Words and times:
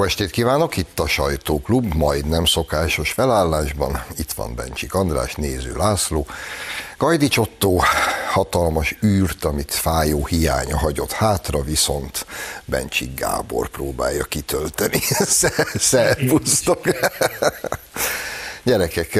Jó 0.00 0.06
estét 0.06 0.30
kívánok, 0.30 0.76
itt 0.76 1.00
a 1.00 1.06
Sajtóklub, 1.06 1.94
majdnem 1.94 2.44
szokásos 2.44 3.12
felállásban. 3.12 4.04
Itt 4.18 4.32
van 4.32 4.54
Bencsik 4.54 4.94
András, 4.94 5.34
Néző 5.34 5.76
László. 5.76 6.26
Gajdi 6.98 7.28
Csottó 7.28 7.82
hatalmas 8.30 8.96
űrt, 9.04 9.44
amit 9.44 9.74
fájó 9.74 10.26
hiánya 10.26 10.78
hagyott 10.78 11.12
hátra, 11.12 11.62
viszont 11.62 12.26
Bencsik 12.64 13.14
Gábor 13.14 13.68
próbálja 13.68 14.24
kitölteni. 14.24 15.00
Szervusztok! 15.74 16.80
Gyerekek, 18.62 19.18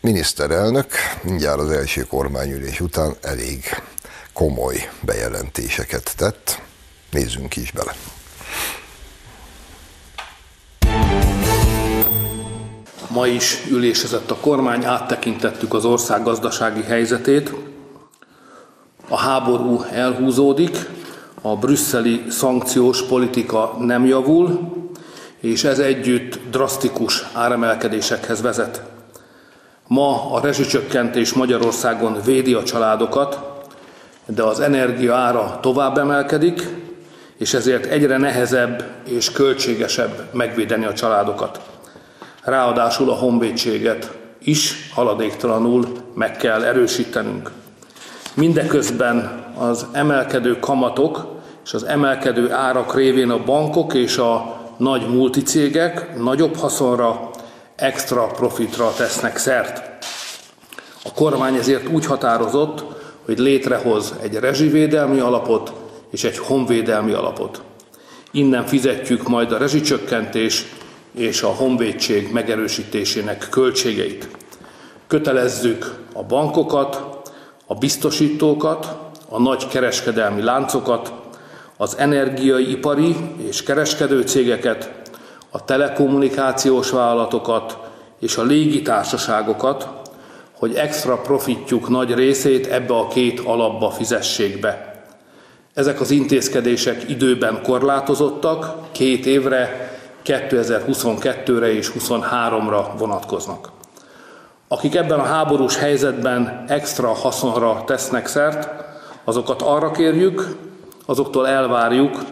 miniszterelnök 0.00 0.92
mindjárt 1.22 1.58
az 1.60 1.70
első 1.70 2.02
kormányülés 2.02 2.80
után 2.80 3.16
elég 3.22 3.82
komoly 4.32 4.90
bejelentéseket 5.00 6.14
tett. 6.16 6.60
Nézzünk 7.10 7.56
is 7.56 7.70
bele. 7.72 7.94
Ma 13.08 13.26
is 13.26 13.62
ülésezett 13.70 14.30
a 14.30 14.36
kormány, 14.36 14.84
áttekintettük 14.84 15.74
az 15.74 15.84
ország 15.84 16.22
gazdasági 16.22 16.82
helyzetét. 16.82 17.54
A 19.08 19.16
háború 19.16 19.82
elhúzódik, 19.92 20.88
a 21.42 21.56
brüsszeli 21.56 22.24
szankciós 22.28 23.02
politika 23.02 23.76
nem 23.78 24.06
javul, 24.06 24.74
és 25.40 25.64
ez 25.64 25.78
együtt 25.78 26.38
drasztikus 26.50 27.24
áremelkedésekhez 27.32 28.42
vezet. 28.42 28.82
Ma 29.86 30.32
a 30.32 30.40
rezsicsökkentés 30.40 31.32
Magyarországon 31.32 32.16
védi 32.24 32.54
a 32.54 32.62
családokat, 32.62 33.38
de 34.26 34.42
az 34.42 34.60
energia 34.60 35.14
ára 35.14 35.58
tovább 35.62 35.98
emelkedik, 35.98 36.68
és 37.36 37.54
ezért 37.54 37.84
egyre 37.84 38.16
nehezebb 38.16 38.84
és 39.04 39.32
költségesebb 39.32 40.28
megvédeni 40.32 40.84
a 40.84 40.94
családokat. 40.94 41.60
Ráadásul 42.46 43.10
a 43.10 43.14
honvédséget 43.14 44.12
is 44.38 44.90
haladéktalanul 44.94 45.86
meg 46.14 46.36
kell 46.36 46.62
erősítenünk. 46.62 47.50
Mindeközben 48.34 49.44
az 49.58 49.86
emelkedő 49.92 50.58
kamatok 50.58 51.26
és 51.64 51.74
az 51.74 51.84
emelkedő 51.84 52.52
árak 52.52 52.94
révén 52.94 53.30
a 53.30 53.44
bankok 53.44 53.94
és 53.94 54.16
a 54.16 54.60
nagy 54.76 55.08
multicégek 55.08 56.18
nagyobb 56.18 56.56
haszonra, 56.56 57.30
extra 57.76 58.26
profitra 58.26 58.92
tesznek 58.96 59.36
szert. 59.36 59.82
A 61.04 61.12
kormány 61.12 61.54
ezért 61.54 61.88
úgy 61.88 62.06
határozott, 62.06 62.84
hogy 63.24 63.38
létrehoz 63.38 64.14
egy 64.22 64.34
rezsivédelmi 64.34 65.18
alapot 65.18 65.72
és 66.10 66.24
egy 66.24 66.38
honvédelmi 66.38 67.12
alapot. 67.12 67.62
Innen 68.30 68.66
fizetjük 68.66 69.28
majd 69.28 69.52
a 69.52 69.58
rezsicsökkentés 69.58 70.64
és 71.16 71.42
a 71.42 71.48
honvédség 71.48 72.32
megerősítésének 72.32 73.46
költségeit. 73.50 74.28
Kötelezzük 75.06 75.94
a 76.12 76.22
bankokat, 76.22 77.02
a 77.66 77.74
biztosítókat, 77.74 78.96
a 79.28 79.40
nagy 79.40 79.68
kereskedelmi 79.68 80.42
láncokat, 80.42 81.12
az 81.76 81.96
energiai 81.98 82.70
ipari 82.70 83.16
és 83.48 83.62
kereskedő 83.62 84.22
cégeket, 84.22 84.90
a 85.50 85.64
telekommunikációs 85.64 86.90
vállalatokat 86.90 87.78
és 88.20 88.36
a 88.36 88.42
légitársaságokat, 88.42 89.88
hogy 90.52 90.74
extra 90.74 91.20
profitjuk 91.20 91.88
nagy 91.88 92.14
részét 92.14 92.66
ebbe 92.66 92.94
a 92.94 93.08
két 93.08 93.40
alapba 93.40 93.90
fizessék 93.90 94.60
be. 94.60 95.04
Ezek 95.74 96.00
az 96.00 96.10
intézkedések 96.10 97.08
időben 97.08 97.62
korlátozottak, 97.62 98.74
két 98.92 99.26
évre, 99.26 99.95
2022-re 100.26 101.72
és 101.72 101.92
2023-ra 101.98 102.86
vonatkoznak. 102.98 103.70
Akik 104.68 104.94
ebben 104.94 105.18
a 105.18 105.24
háborús 105.24 105.76
helyzetben 105.76 106.64
extra 106.68 107.08
haszonra 107.08 107.82
tesznek 107.86 108.26
szert, 108.26 108.68
azokat 109.24 109.62
arra 109.62 109.90
kérjük, 109.90 110.56
azoktól 111.06 111.48
elvárjuk, 111.48 112.24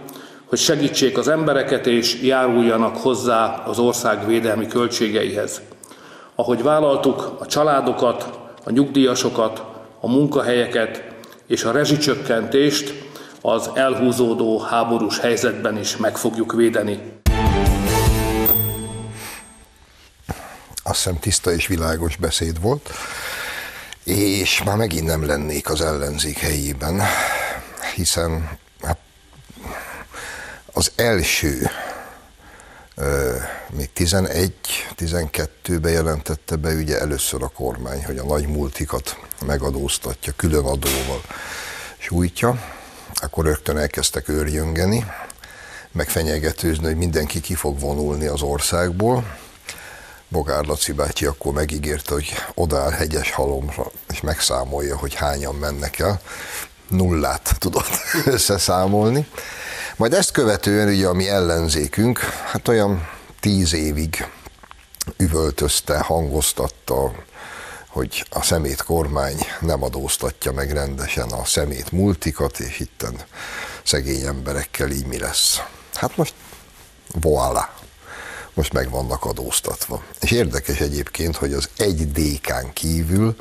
hogy 0.46 0.58
segítsék 0.58 1.18
az 1.18 1.28
embereket 1.28 1.86
és 1.86 2.22
járuljanak 2.22 2.96
hozzá 2.96 3.62
az 3.66 3.78
ország 3.78 4.26
védelmi 4.26 4.66
költségeihez. 4.66 5.60
Ahogy 6.34 6.62
vállaltuk, 6.62 7.36
a 7.38 7.46
családokat, 7.46 8.38
a 8.64 8.70
nyugdíjasokat, 8.70 9.62
a 10.00 10.08
munkahelyeket 10.08 11.04
és 11.46 11.64
a 11.64 11.72
rezsicsökkentést 11.72 12.94
az 13.40 13.70
elhúzódó 13.74 14.58
háborús 14.58 15.18
helyzetben 15.18 15.78
is 15.78 15.96
meg 15.96 16.16
fogjuk 16.16 16.52
védeni. 16.52 17.13
Azt 20.94 21.02
hiszem 21.02 21.18
tiszta 21.18 21.52
és 21.52 21.66
világos 21.66 22.16
beszéd 22.16 22.60
volt, 22.60 22.90
és 24.04 24.62
már 24.62 24.76
megint 24.76 25.06
nem 25.06 25.26
lennék 25.26 25.70
az 25.70 25.80
ellenzék 25.80 26.38
helyében, 26.38 27.02
hiszen 27.94 28.58
hát, 28.82 28.98
az 30.72 30.92
első 30.96 31.70
még 33.70 33.90
11-12-ben 33.96 35.92
jelentette 35.92 36.56
be 36.56 36.74
ugye 36.74 37.00
először 37.00 37.42
a 37.42 37.48
kormány, 37.48 38.04
hogy 38.04 38.18
a 38.18 38.24
nagy 38.24 38.46
multikat 38.46 39.18
megadóztatja, 39.46 40.32
külön 40.36 40.64
adóval 40.64 41.22
sújtja, 41.98 42.74
akkor 43.14 43.44
rögtön 43.44 43.78
elkezdtek 43.78 44.28
őrjöngeni, 44.28 45.06
meg 45.92 46.08
fenyegetőzni, 46.08 46.84
hogy 46.84 46.96
mindenki 46.96 47.40
ki 47.40 47.54
fog 47.54 47.80
vonulni 47.80 48.26
az 48.26 48.42
országból. 48.42 49.42
Bogár 50.34 50.64
Laci 50.64 50.92
bácsi 50.92 51.26
akkor 51.26 51.52
megígérte, 51.52 52.12
hogy 52.12 52.32
odáll 52.54 52.90
hegyes 52.90 53.30
halomra, 53.30 53.90
és 54.12 54.20
megszámolja, 54.20 54.96
hogy 54.96 55.14
hányan 55.14 55.54
mennek 55.54 55.98
el. 55.98 56.20
Nullát 56.88 57.54
tudott 57.58 57.88
összeszámolni. 58.34 59.26
Majd 59.96 60.12
ezt 60.12 60.30
követően 60.30 60.88
ugye 60.88 61.06
a 61.06 61.12
mi 61.12 61.28
ellenzékünk, 61.28 62.18
hát 62.18 62.68
olyan 62.68 63.08
tíz 63.40 63.74
évig 63.74 64.28
üvöltözte, 65.16 65.98
hangoztatta, 65.98 67.12
hogy 67.88 68.26
a 68.30 68.42
szemét 68.42 68.82
kormány 68.82 69.38
nem 69.60 69.82
adóztatja 69.82 70.52
meg 70.52 70.72
rendesen 70.72 71.28
a 71.28 71.44
szemét 71.44 71.92
multikat, 71.92 72.58
és 72.58 72.80
itten 72.80 73.14
szegény 73.84 74.24
emberekkel 74.24 74.90
így 74.90 75.06
mi 75.06 75.18
lesz. 75.18 75.60
Hát 75.92 76.16
most 76.16 76.34
voilà, 77.20 77.64
most 78.54 78.72
meg 78.72 78.90
vannak 78.90 79.24
adóztatva. 79.24 80.02
És 80.20 80.30
érdekes 80.30 80.80
egyébként, 80.80 81.36
hogy 81.36 81.52
az 81.52 81.68
egy 81.76 82.12
dékán 82.12 82.72
kívül 82.72 83.36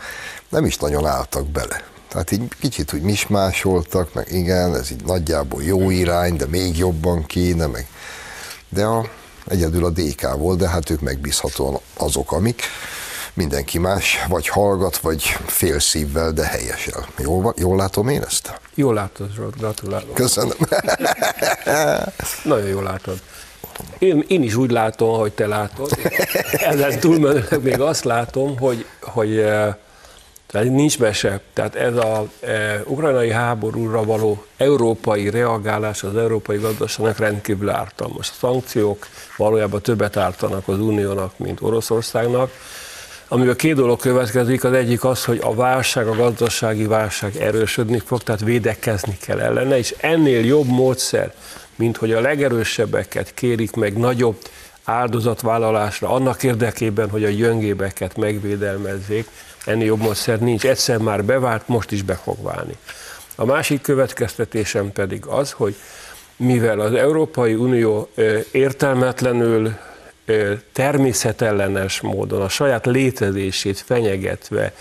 nem 0.50 0.66
is 0.66 0.78
nagyon 0.78 1.06
álltak 1.06 1.48
bele. 1.48 1.84
Tehát 2.08 2.32
így 2.32 2.48
kicsit 2.60 2.94
úgy 2.94 3.02
mismásoltak, 3.02 4.14
meg 4.14 4.32
igen, 4.32 4.76
ez 4.76 4.92
így 4.92 5.04
nagyjából 5.04 5.64
jó 5.64 5.90
irány, 5.90 6.36
de 6.36 6.46
még 6.46 6.78
jobban 6.78 7.26
kéne, 7.26 7.66
meg 7.66 7.88
de 8.70 8.86
a, 8.86 9.10
egyedül 9.48 9.86
a 9.86 9.90
DK 9.90 10.36
volt, 10.38 10.60
de 10.60 10.70
hát 10.70 10.90
ők 10.90 11.02
megbízhatóan 11.02 11.80
azok, 11.98 12.32
amik 12.32 12.62
mindenki 13.34 13.78
más, 13.78 14.26
vagy 14.28 14.48
hallgat, 14.48 14.98
vagy 14.98 15.24
fél 15.46 15.80
szívvel, 15.80 16.32
de 16.32 16.46
helyesel. 16.46 17.08
Jól, 17.18 17.54
jól 17.58 17.78
látom 17.78 18.08
én 18.08 18.22
ezt? 18.22 18.60
Jól 18.76 18.94
látod, 18.94 19.34
Zsolt, 19.36 19.58
gratulálok. 19.58 20.14
Köszönöm. 20.14 20.58
Nagyon 22.44 22.68
jól 22.68 22.84
látod. 22.84 23.22
Én, 24.00 24.24
én 24.28 24.44
is 24.44 24.56
úgy 24.56 24.72
látom, 24.72 25.20
hogy 25.20 25.32
te 25.32 25.48
látod. 25.48 25.92
Ezen 26.52 27.00
túlmenőleg 27.00 27.64
még 27.64 27.80
azt 27.80 28.04
látom, 28.04 28.58
hogy, 28.58 28.86
hogy 29.02 29.38
eh, 29.38 29.76
tehát 30.54 30.70
nincs 30.70 31.00
mese. 31.00 31.42
Tehát 31.54 31.76
ez 31.76 31.96
a 31.96 32.28
e, 32.42 32.82
ukrajnai 32.86 33.32
háborúra 33.32 34.04
való 34.04 34.46
európai 34.58 35.30
reagálás 35.30 36.04
az 36.04 36.18
európai 36.18 36.58
gazdaságnak 36.58 37.18
rendkívül 37.18 37.70
ártalmas. 37.70 38.30
A 38.30 38.34
szankciók 38.40 39.08
valójában 39.38 39.82
többet 39.82 40.18
ártanak 40.18 40.68
az 40.68 40.80
uniónak, 40.80 41.38
mint 41.38 41.62
Oroszországnak 41.62 42.52
amiből 43.28 43.56
két 43.56 43.76
dolog 43.76 44.00
következik, 44.00 44.64
az 44.64 44.74
egyik 44.74 45.04
az, 45.04 45.26
hogy 45.26 45.40
a 45.44 45.56
válság, 45.56 46.08
a 46.08 46.16
gazdasági 46.16 46.86
válság 46.86 47.36
erősödni 47.36 48.02
fog, 48.06 48.24
tehát 48.24 48.42
védekezni 48.42 49.18
kell 49.18 49.40
ellene, 49.40 49.78
és 49.78 49.96
ennél 49.98 50.46
jobb 50.46 50.68
módszer, 50.68 51.34
mint 51.76 51.98
hogy 51.98 52.12
a 52.12 52.22
legerősebbeket 52.22 53.34
kérik 53.34 53.76
meg 53.76 53.98
nagyobb 53.98 54.38
áldozatvállalásra, 54.84 56.10
annak 56.10 56.44
érdekében, 56.44 57.10
hogy 57.10 57.24
a 57.24 57.30
gyöngébeket 57.30 58.18
megvédelmezzék, 58.18 59.28
ennél 59.66 59.86
jobb 59.86 60.00
módszer 60.00 60.40
nincs. 60.40 60.66
Egyszer 60.66 60.98
már 60.98 61.24
bevált, 61.24 61.68
most 61.68 61.92
is 61.92 62.02
be 62.02 62.16
fog 62.16 62.44
válni. 62.44 62.78
A 63.36 63.46
másik 63.46 63.82
következtetésem 63.82 64.92
pedig 64.92 65.26
az, 65.26 65.52
hogy 65.52 65.76
mivel 66.36 66.80
az 66.80 66.94
Európai 66.94 67.54
Unió 67.54 68.10
értelmetlenül 68.52 69.74
természetellenes 70.74 72.02
módon 72.02 72.42
a 72.42 72.50
saját 72.50 72.86
létezését 72.86 73.80
fenyegetve 73.80 74.74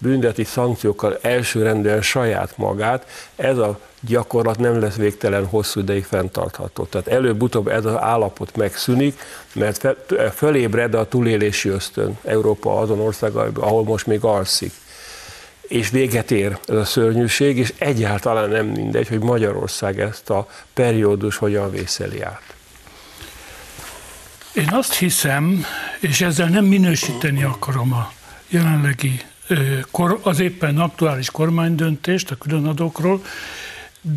bündeti 0.00 0.44
szankciókkal 0.44 1.18
elsőrendűen 1.22 2.02
saját 2.02 2.56
magát, 2.56 3.06
ez 3.36 3.58
a 3.58 3.80
gyakorlat 4.00 4.58
nem 4.58 4.80
lesz 4.80 4.94
végtelen 4.94 5.46
hosszú 5.46 5.80
ideig 5.80 6.04
fenntartható. 6.04 6.84
Tehát 6.84 7.08
előbb-utóbb 7.08 7.68
ez 7.68 7.84
az 7.84 7.96
állapot 7.96 8.56
megszűnik, 8.56 9.20
mert 9.52 9.86
fölébred 10.34 10.94
a 10.94 11.08
túlélési 11.08 11.68
ösztön 11.68 12.18
Európa 12.24 12.78
azon 12.78 13.00
országaiban, 13.00 13.64
ahol 13.64 13.84
most 13.84 14.06
még 14.06 14.24
alszik. 14.24 14.72
És 15.60 15.90
véget 15.90 16.30
ér 16.30 16.58
ez 16.66 16.76
a 16.76 16.84
szörnyűség, 16.84 17.58
és 17.58 17.74
egyáltalán 17.78 18.48
nem 18.48 18.66
mindegy, 18.66 19.08
hogy 19.08 19.20
Magyarország 19.20 20.00
ezt 20.00 20.30
a 20.30 20.48
periódus 20.74 21.36
hogyan 21.36 21.70
vészeli 21.70 22.22
át. 22.22 22.54
Én 24.54 24.68
azt 24.70 24.94
hiszem, 24.94 25.64
és 26.00 26.20
ezzel 26.20 26.48
nem 26.48 26.64
minősíteni 26.64 27.42
akarom 27.42 27.92
a 27.92 28.12
jelenlegi 28.48 29.20
az 30.22 30.40
éppen 30.40 30.78
aktuális 30.78 31.30
kormánydöntést 31.30 32.30
a 32.30 32.36
különadókról, 32.36 33.22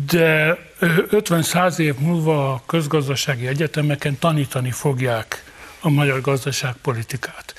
de 0.06 0.58
50-100 0.80 1.78
év 1.78 1.94
múlva 1.98 2.52
a 2.52 2.62
közgazdasági 2.66 3.46
egyetemeken 3.46 4.18
tanítani 4.18 4.70
fogják 4.70 5.44
a 5.80 5.88
magyar 5.88 6.20
gazdaságpolitikát. 6.20 7.54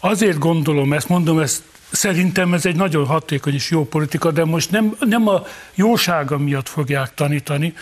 Azért 0.00 0.38
gondolom 0.38 0.92
ezt, 0.92 1.08
mondom 1.08 1.38
ezt, 1.38 1.62
szerintem 1.90 2.54
ez 2.54 2.66
egy 2.66 2.76
nagyon 2.76 3.06
hatékony 3.06 3.54
és 3.54 3.70
jó 3.70 3.84
politika, 3.84 4.30
de 4.30 4.44
most 4.44 4.70
nem, 4.70 4.96
nem 5.00 5.28
a 5.28 5.42
jósága 5.74 6.38
miatt 6.38 6.68
fogják 6.68 7.14
tanítani, 7.14 7.74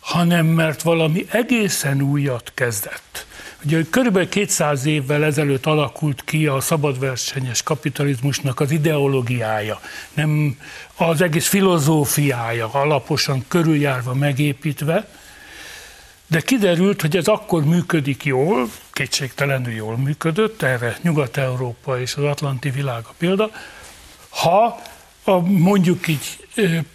hanem 0.00 0.46
mert 0.46 0.82
valami 0.82 1.26
egészen 1.30 2.02
újat 2.02 2.52
kezdett. 2.54 3.26
Ugye 3.64 3.82
körülbelül 3.90 4.28
200 4.28 4.86
évvel 4.86 5.24
ezelőtt 5.24 5.66
alakult 5.66 6.24
ki 6.24 6.46
a 6.46 6.60
szabadversenyes 6.60 7.62
kapitalizmusnak 7.62 8.60
az 8.60 8.70
ideológiája, 8.70 9.80
nem 10.14 10.58
az 10.96 11.20
egész 11.20 11.46
filozófiája 11.46 12.68
alaposan 12.72 13.44
körüljárva, 13.48 14.14
megépítve, 14.14 15.08
de 16.26 16.40
kiderült, 16.40 17.00
hogy 17.00 17.16
ez 17.16 17.26
akkor 17.26 17.64
működik 17.64 18.24
jól, 18.24 18.68
kétségtelenül 18.92 19.72
jól 19.72 19.96
működött, 19.96 20.62
erre 20.62 20.98
Nyugat-Európa 21.02 22.00
és 22.00 22.14
az 22.14 22.24
Atlanti 22.24 22.70
világ 22.70 23.02
a 23.04 23.14
példa, 23.18 23.50
ha 24.28 24.80
a, 25.24 25.38
mondjuk 25.40 26.08
így 26.08 26.46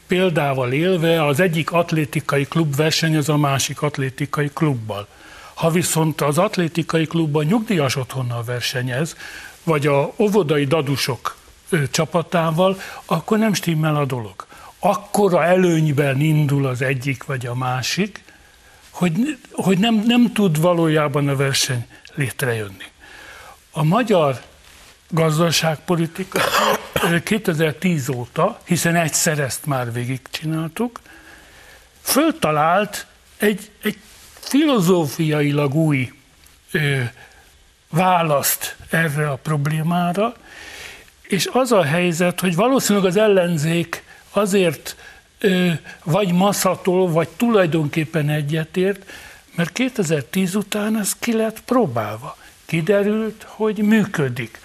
példával 0.08 0.72
élve 0.72 1.26
az 1.26 1.40
egyik 1.40 1.72
atlétikai 1.72 2.46
klub 2.46 2.76
versenyez 2.76 3.30
a 3.30 3.38
másik 3.38 3.82
atlétikai 3.82 4.50
klubbal. 4.54 5.08
Ha 5.60 5.70
viszont 5.70 6.22
az 6.22 6.38
atlétikai 6.38 7.06
klubban 7.06 7.46
nyugdíjas 7.46 7.96
otthonnal 7.96 8.44
versenyez, 8.44 9.16
vagy 9.64 9.88
a 9.88 10.14
óvodai 10.18 10.66
dadusok 10.66 11.38
csapatával, 11.92 12.80
akkor 13.06 13.38
nem 13.38 13.54
stimmel 13.54 13.96
a 13.96 14.06
dolog. 14.06 14.46
Akkora 14.80 15.44
előnyben 15.44 16.20
indul 16.20 16.66
az 16.66 16.82
egyik 16.82 17.24
vagy 17.24 17.46
a 17.46 17.56
másik, 17.56 18.24
hogy, 18.90 19.38
hogy 19.52 19.78
nem, 19.78 20.04
nem 20.06 20.34
tud 20.34 20.62
valójában 20.62 21.28
a 21.28 21.36
verseny 21.36 21.88
létrejönni. 22.16 22.86
A 23.72 23.84
magyar 23.84 24.42
gazdaságpolitika 25.10 26.40
2010 27.24 28.10
óta, 28.10 28.60
hiszen 28.64 28.96
egyszer 28.96 29.40
ezt 29.40 29.66
már 29.66 29.94
végigcsináltuk, 29.94 31.00
föltalált 32.02 33.06
egy, 33.38 33.72
egy 33.82 33.98
filozófiailag 34.50 35.76
új 35.76 36.14
ö, 36.72 37.02
választ 37.90 38.76
erre 38.90 39.30
a 39.30 39.36
problémára, 39.36 40.36
és 41.22 41.50
az 41.54 41.72
a 41.72 41.84
helyzet, 41.84 42.40
hogy 42.40 42.56
valószínűleg 42.56 43.08
az 43.08 43.18
ellenzék 43.18 44.04
azért 44.30 44.96
ö, 45.40 45.70
vagy 46.04 46.32
masszatol, 46.32 47.10
vagy 47.10 47.28
tulajdonképpen 47.28 48.30
egyetért, 48.30 49.12
mert 49.56 49.72
2010 49.72 50.56
után 50.56 51.00
ez 51.00 51.16
ki 51.20 51.34
lett 51.34 51.62
próbálva. 51.62 52.38
Kiderült, 52.66 53.46
hogy 53.48 53.78
működik. 53.78 54.62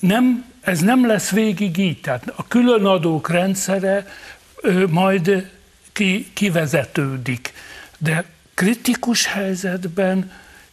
Nem, 0.00 0.52
ez 0.60 0.80
nem 0.80 1.06
lesz 1.06 1.30
végig 1.30 1.76
így, 1.76 2.00
tehát 2.00 2.32
a 2.36 2.46
különadók 2.46 3.30
rendszere 3.30 4.06
ö, 4.56 4.86
majd 4.86 5.50
ki, 5.92 6.30
kivezetődik. 6.32 7.52
De 7.98 8.24
kritikus 8.58 9.26
helyzetben 9.26 10.32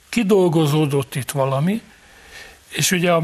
kidolgozódott 0.09 1.15
itt 1.15 1.31
valami, 1.31 1.81
és 2.69 2.91
ugye 2.91 3.11
a, 3.11 3.23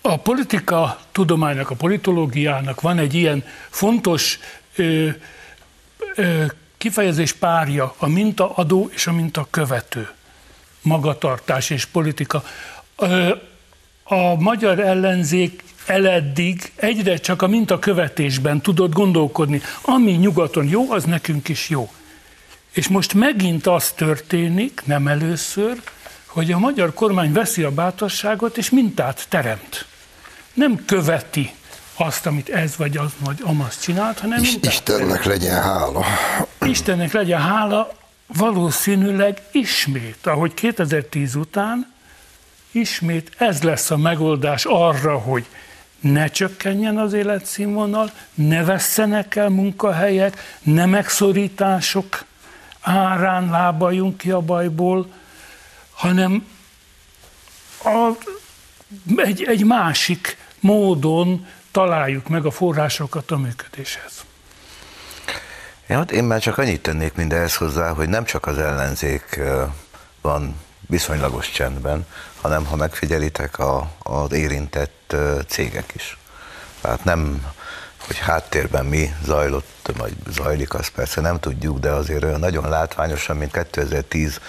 a 0.00 0.16
politika 0.16 1.00
tudománynak, 1.12 1.70
a 1.70 1.74
politológiának 1.74 2.80
van 2.80 2.98
egy 2.98 3.14
ilyen 3.14 3.44
fontos 3.68 4.38
ö, 4.76 5.08
ö, 6.14 6.44
kifejezés 6.76 7.32
párja, 7.32 7.94
a 7.96 8.06
mintaadó 8.06 8.90
és 8.92 9.06
a 9.06 9.12
mintakövető. 9.12 10.08
Magatartás 10.82 11.70
és 11.70 11.84
politika. 11.84 12.44
Ö, 12.96 13.34
a 14.02 14.34
magyar 14.34 14.80
ellenzék 14.80 15.64
eleddig 15.86 16.72
egyre 16.76 17.16
csak 17.16 17.42
a 17.42 17.46
mintakövetésben 17.46 18.60
tudott 18.60 18.92
gondolkodni. 18.92 19.60
Ami 19.82 20.12
nyugaton 20.12 20.68
jó, 20.68 20.90
az 20.90 21.04
nekünk 21.04 21.48
is 21.48 21.68
jó. 21.68 21.90
És 22.78 22.88
most 22.88 23.14
megint 23.14 23.66
az 23.66 23.90
történik, 23.90 24.82
nem 24.84 25.06
először, 25.06 25.82
hogy 26.26 26.52
a 26.52 26.58
magyar 26.58 26.94
kormány 26.94 27.32
veszi 27.32 27.62
a 27.62 27.70
bátorságot 27.70 28.56
és 28.56 28.70
mintát 28.70 29.26
teremt. 29.28 29.84
Nem 30.54 30.84
követi 30.84 31.50
azt, 31.94 32.26
amit 32.26 32.48
ez 32.48 32.76
vagy 32.76 32.96
az 32.96 33.10
vagy 33.18 33.38
amaz 33.42 33.80
csinált, 33.80 34.18
hanem 34.18 34.40
mintát 34.40 34.72
Istennek 34.72 35.22
teremt. 35.22 35.24
legyen 35.24 35.62
hála. 35.62 36.04
Istennek 36.60 37.12
legyen 37.12 37.40
hála, 37.40 37.92
valószínűleg 38.26 39.42
ismét, 39.52 40.26
ahogy 40.26 40.54
2010 40.54 41.34
után, 41.34 41.92
ismét 42.70 43.30
ez 43.38 43.62
lesz 43.62 43.90
a 43.90 43.96
megoldás 43.96 44.64
arra, 44.64 45.18
hogy 45.18 45.46
ne 46.00 46.26
csökkenjen 46.26 46.98
az 46.98 47.12
életszínvonal, 47.12 48.10
ne 48.34 48.64
vesszenek 48.64 49.36
el 49.36 49.48
munkahelyek, 49.48 50.58
ne 50.62 50.86
megszorítások 50.86 52.26
árán 52.80 53.50
lábaljunk 53.50 54.16
ki 54.16 54.30
a 54.30 54.40
bajból, 54.40 55.12
hanem 55.92 56.46
a, 57.84 58.10
egy, 59.16 59.42
egy 59.42 59.64
másik 59.64 60.36
módon 60.60 61.46
találjuk 61.70 62.28
meg 62.28 62.46
a 62.46 62.50
forrásokat 62.50 63.30
a 63.30 63.36
működéshez. 63.36 64.24
Ja, 65.86 66.00
én 66.00 66.24
már 66.24 66.40
csak 66.40 66.58
annyit 66.58 66.82
tennék 66.82 67.14
mindehhez 67.14 67.56
hozzá, 67.56 67.90
hogy 67.90 68.08
nem 68.08 68.24
csak 68.24 68.46
az 68.46 68.58
ellenzék 68.58 69.40
van 70.20 70.56
viszonylagos 70.88 71.50
csendben, 71.50 72.06
hanem 72.40 72.66
ha 72.66 72.76
megfigyelitek, 72.76 73.58
a, 73.58 73.90
az 73.98 74.32
érintett 74.32 75.16
cégek 75.46 75.92
is. 75.94 76.18
Tehát 76.80 77.04
nem 77.04 77.46
hogy 78.06 78.18
háttérben 78.18 78.86
mi 78.86 79.14
zajlott, 79.24 79.90
vagy 79.96 80.16
zajlik, 80.30 80.74
azt 80.74 80.90
persze 80.90 81.20
nem 81.20 81.38
tudjuk, 81.38 81.78
de 81.78 81.90
azért 81.90 82.38
nagyon 82.38 82.68
látványosan, 82.68 83.36
mint 83.36 83.52
2010 83.52 84.40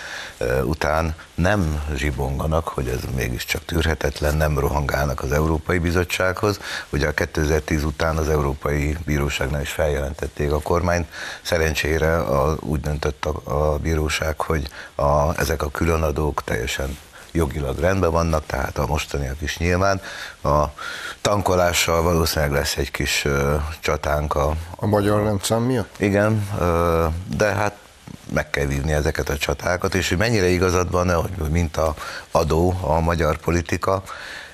után 0.63 1.15
nem 1.35 1.83
zsibonganak, 1.95 2.67
hogy 2.67 2.87
ez 2.87 2.99
mégiscsak 3.15 3.65
tűrhetetlen, 3.65 4.35
nem 4.35 4.59
rohangálnak 4.59 5.21
az 5.21 5.31
Európai 5.31 5.77
Bizottsághoz. 5.77 6.59
Ugye 6.89 7.07
a 7.07 7.11
2010 7.11 7.83
után 7.83 8.17
az 8.17 8.29
Európai 8.29 8.97
Bíróságnál 9.05 9.61
is 9.61 9.71
feljelentették 9.71 10.51
a 10.51 10.59
kormányt. 10.59 11.07
Szerencsére 11.41 12.17
a, 12.17 12.57
úgy 12.59 12.79
döntött 12.79 13.25
a, 13.25 13.41
a 13.43 13.77
bíróság, 13.77 14.41
hogy 14.41 14.67
a, 14.95 15.39
ezek 15.39 15.61
a 15.63 15.69
különadók 15.69 16.43
teljesen 16.43 16.97
jogilag 17.31 17.79
rendben 17.79 18.11
vannak, 18.11 18.45
tehát 18.45 18.77
a 18.77 18.85
mostaniak 18.85 19.41
is 19.41 19.57
nyilván. 19.57 20.01
A 20.43 20.63
tankolással 21.21 22.01
valószínűleg 22.01 22.51
lesz 22.51 22.77
egy 22.77 22.91
kis 22.91 23.25
uh, 23.25 23.61
csatánk 23.79 24.35
a... 24.35 24.55
A 24.75 24.85
magyar 24.85 25.23
rendszám 25.23 25.61
miatt? 25.61 25.95
Igen, 25.97 26.47
uh, 26.59 27.13
de 27.37 27.45
hát 27.45 27.75
meg 28.33 28.49
kell 28.49 28.65
vívni 28.65 28.91
ezeket 28.91 29.29
a 29.29 29.37
csatákat, 29.37 29.95
és 29.95 30.09
hogy 30.09 30.17
mennyire 30.17 30.47
igazad 30.47 30.91
van, 30.91 31.13
hogy 31.13 31.49
mint 31.49 31.77
a 31.77 31.95
adó 32.31 32.79
a 32.81 32.99
magyar 32.99 33.37
politika, 33.37 34.03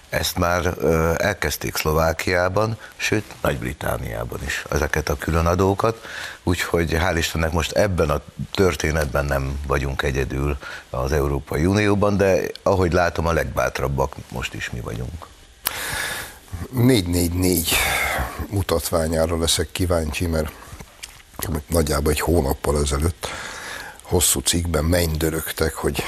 ezt 0.10 0.38
már 0.38 0.74
elkezdték 1.18 1.76
Szlovákiában, 1.76 2.78
sőt 2.96 3.24
Nagy-Britániában 3.42 4.40
is 4.46 4.64
ezeket 4.70 5.10
a 5.10 5.18
különadókat, 5.18 6.06
úgyhogy 6.44 6.92
hál' 6.92 7.16
Istennek 7.18 7.52
most 7.52 7.72
ebben 7.72 8.10
a 8.10 8.22
történetben 8.52 9.26
nem 9.26 9.60
vagyunk 9.68 10.02
egyedül 10.02 10.58
az 10.90 11.12
Európai 11.12 11.66
Unióban, 11.66 12.18
de 12.18 12.42
ahogy 12.64 12.94
látom 12.94 13.28
a 13.28 13.34
legbátrabbak 13.34 14.16
most 14.30 14.54
is 14.54 14.70
mi 14.70 14.80
vagyunk. 14.80 15.28
444 16.72 17.76
mutatványára 18.50 19.38
leszek 19.38 19.72
kíváncsi, 19.72 20.28
mert 20.28 20.52
nagyjából 21.68 22.12
egy 22.12 22.20
hónappal 22.20 22.82
ezelőtt 22.82 23.28
hosszú 24.02 24.40
cikkben 24.40 24.84
mennydörögtek, 24.84 25.74
hogy 25.74 26.04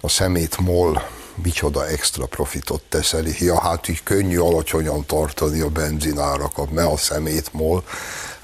a 0.00 0.08
szemét 0.08 0.58
MOL 0.58 1.08
micsoda 1.42 1.86
extra 1.86 2.26
profitot 2.26 2.82
teszel, 2.88 3.24
ja 3.38 3.60
hát 3.60 3.88
így 3.88 4.02
könnyű 4.02 4.38
alacsonyan 4.38 5.06
tartani 5.06 5.60
a 5.60 5.68
benzinárakat, 5.68 6.70
mert 6.70 6.92
a 6.92 6.96
szemét 6.96 7.52
mol. 7.52 7.84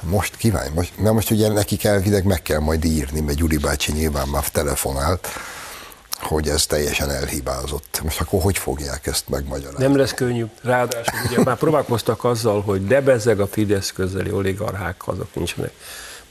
Most 0.00 0.36
kívánj, 0.36 0.68
most, 0.74 0.92
mert 0.98 1.14
most 1.14 1.30
ugye 1.30 1.48
nekik 1.48 1.84
elvileg 1.84 2.24
meg 2.24 2.42
kell 2.42 2.60
majd 2.60 2.84
írni, 2.84 3.20
mert 3.20 3.38
Gyuri 3.38 3.56
bácsi 3.56 3.92
nyilván 3.92 4.28
már 4.28 4.48
telefonált, 4.48 5.28
hogy 6.20 6.48
ez 6.48 6.66
teljesen 6.66 7.10
elhibázott. 7.10 8.00
Most 8.02 8.20
akkor 8.20 8.42
hogy 8.42 8.58
fogják 8.58 9.06
ezt 9.06 9.28
megmagyarázni? 9.28 9.84
Nem 9.84 9.96
lesz 9.96 10.14
könnyű. 10.14 10.44
Ráadásul 10.62 11.18
ugye 11.30 11.42
már 11.44 11.56
próbálkoztak 11.56 12.24
azzal, 12.24 12.62
hogy 12.62 12.86
debezeg 12.86 13.40
a 13.40 13.46
Fidesz 13.46 13.92
közeli 13.92 14.30
oligarchák, 14.30 15.08
azok 15.08 15.34
nincsenek. 15.34 15.72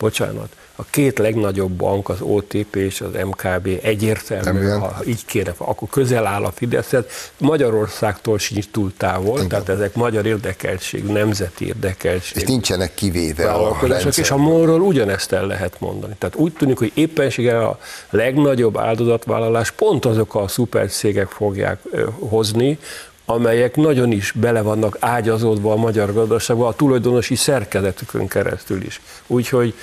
Bocsánat, 0.04 0.56
a 0.76 0.84
két 0.90 1.18
legnagyobb 1.18 1.72
bank, 1.72 2.10
az 2.10 2.22
OTP 2.22 2.76
és 2.76 3.02
az 3.02 3.10
MKB 3.26 3.80
egyértelmű, 3.82 4.68
ha 4.68 4.96
így 5.06 5.26
kéne, 5.26 5.54
akkor 5.58 5.88
közel 5.90 6.26
áll 6.26 6.44
a 6.44 6.52
Fideszet, 6.52 7.12
Magyarországtól 7.38 8.38
sincs 8.40 8.70
túl 8.72 8.94
távol, 8.98 9.38
Igen. 9.38 9.48
tehát 9.48 9.70
ezek 9.70 9.96
magyar 9.96 10.26
érdekeltség, 10.26 11.04
nemzeti 11.04 11.66
érdekeltség. 11.66 12.42
És 12.42 12.48
nincsenek 12.48 12.94
kivéve 12.94 13.52
a 13.52 13.78
rendszer. 13.82 14.14
És 14.16 14.32
a 14.32 14.38
morról 14.38 14.82
ugyanezt 14.82 15.32
el 15.32 15.48
lehet 15.48 15.80
mondani. 15.80 16.16
Tehát 16.18 16.36
úgy 16.36 16.54
tűnik, 16.54 16.78
hogy 16.78 16.92
éppenséggel 16.94 17.66
a 17.66 17.80
legnagyobb 18.10 18.78
áldozatvállalás 18.78 19.72
pont 19.72 20.06
azok 20.06 20.36
a 20.36 20.48
szupercégek 20.48 21.28
fogják 21.28 21.80
hozni, 22.20 22.80
amelyek 23.26 23.76
nagyon 23.76 24.12
is 24.12 24.32
bele 24.32 24.62
vannak 24.62 24.98
ágyazódva 25.00 25.72
a 25.72 25.76
magyar 25.76 26.14
gazdaságban, 26.14 26.68
a 26.68 26.74
tulajdonosi 26.74 27.36
szerkezetükön 27.36 28.28
keresztül 28.28 28.84
is. 28.84 29.02
Úgyhogy 29.28 29.74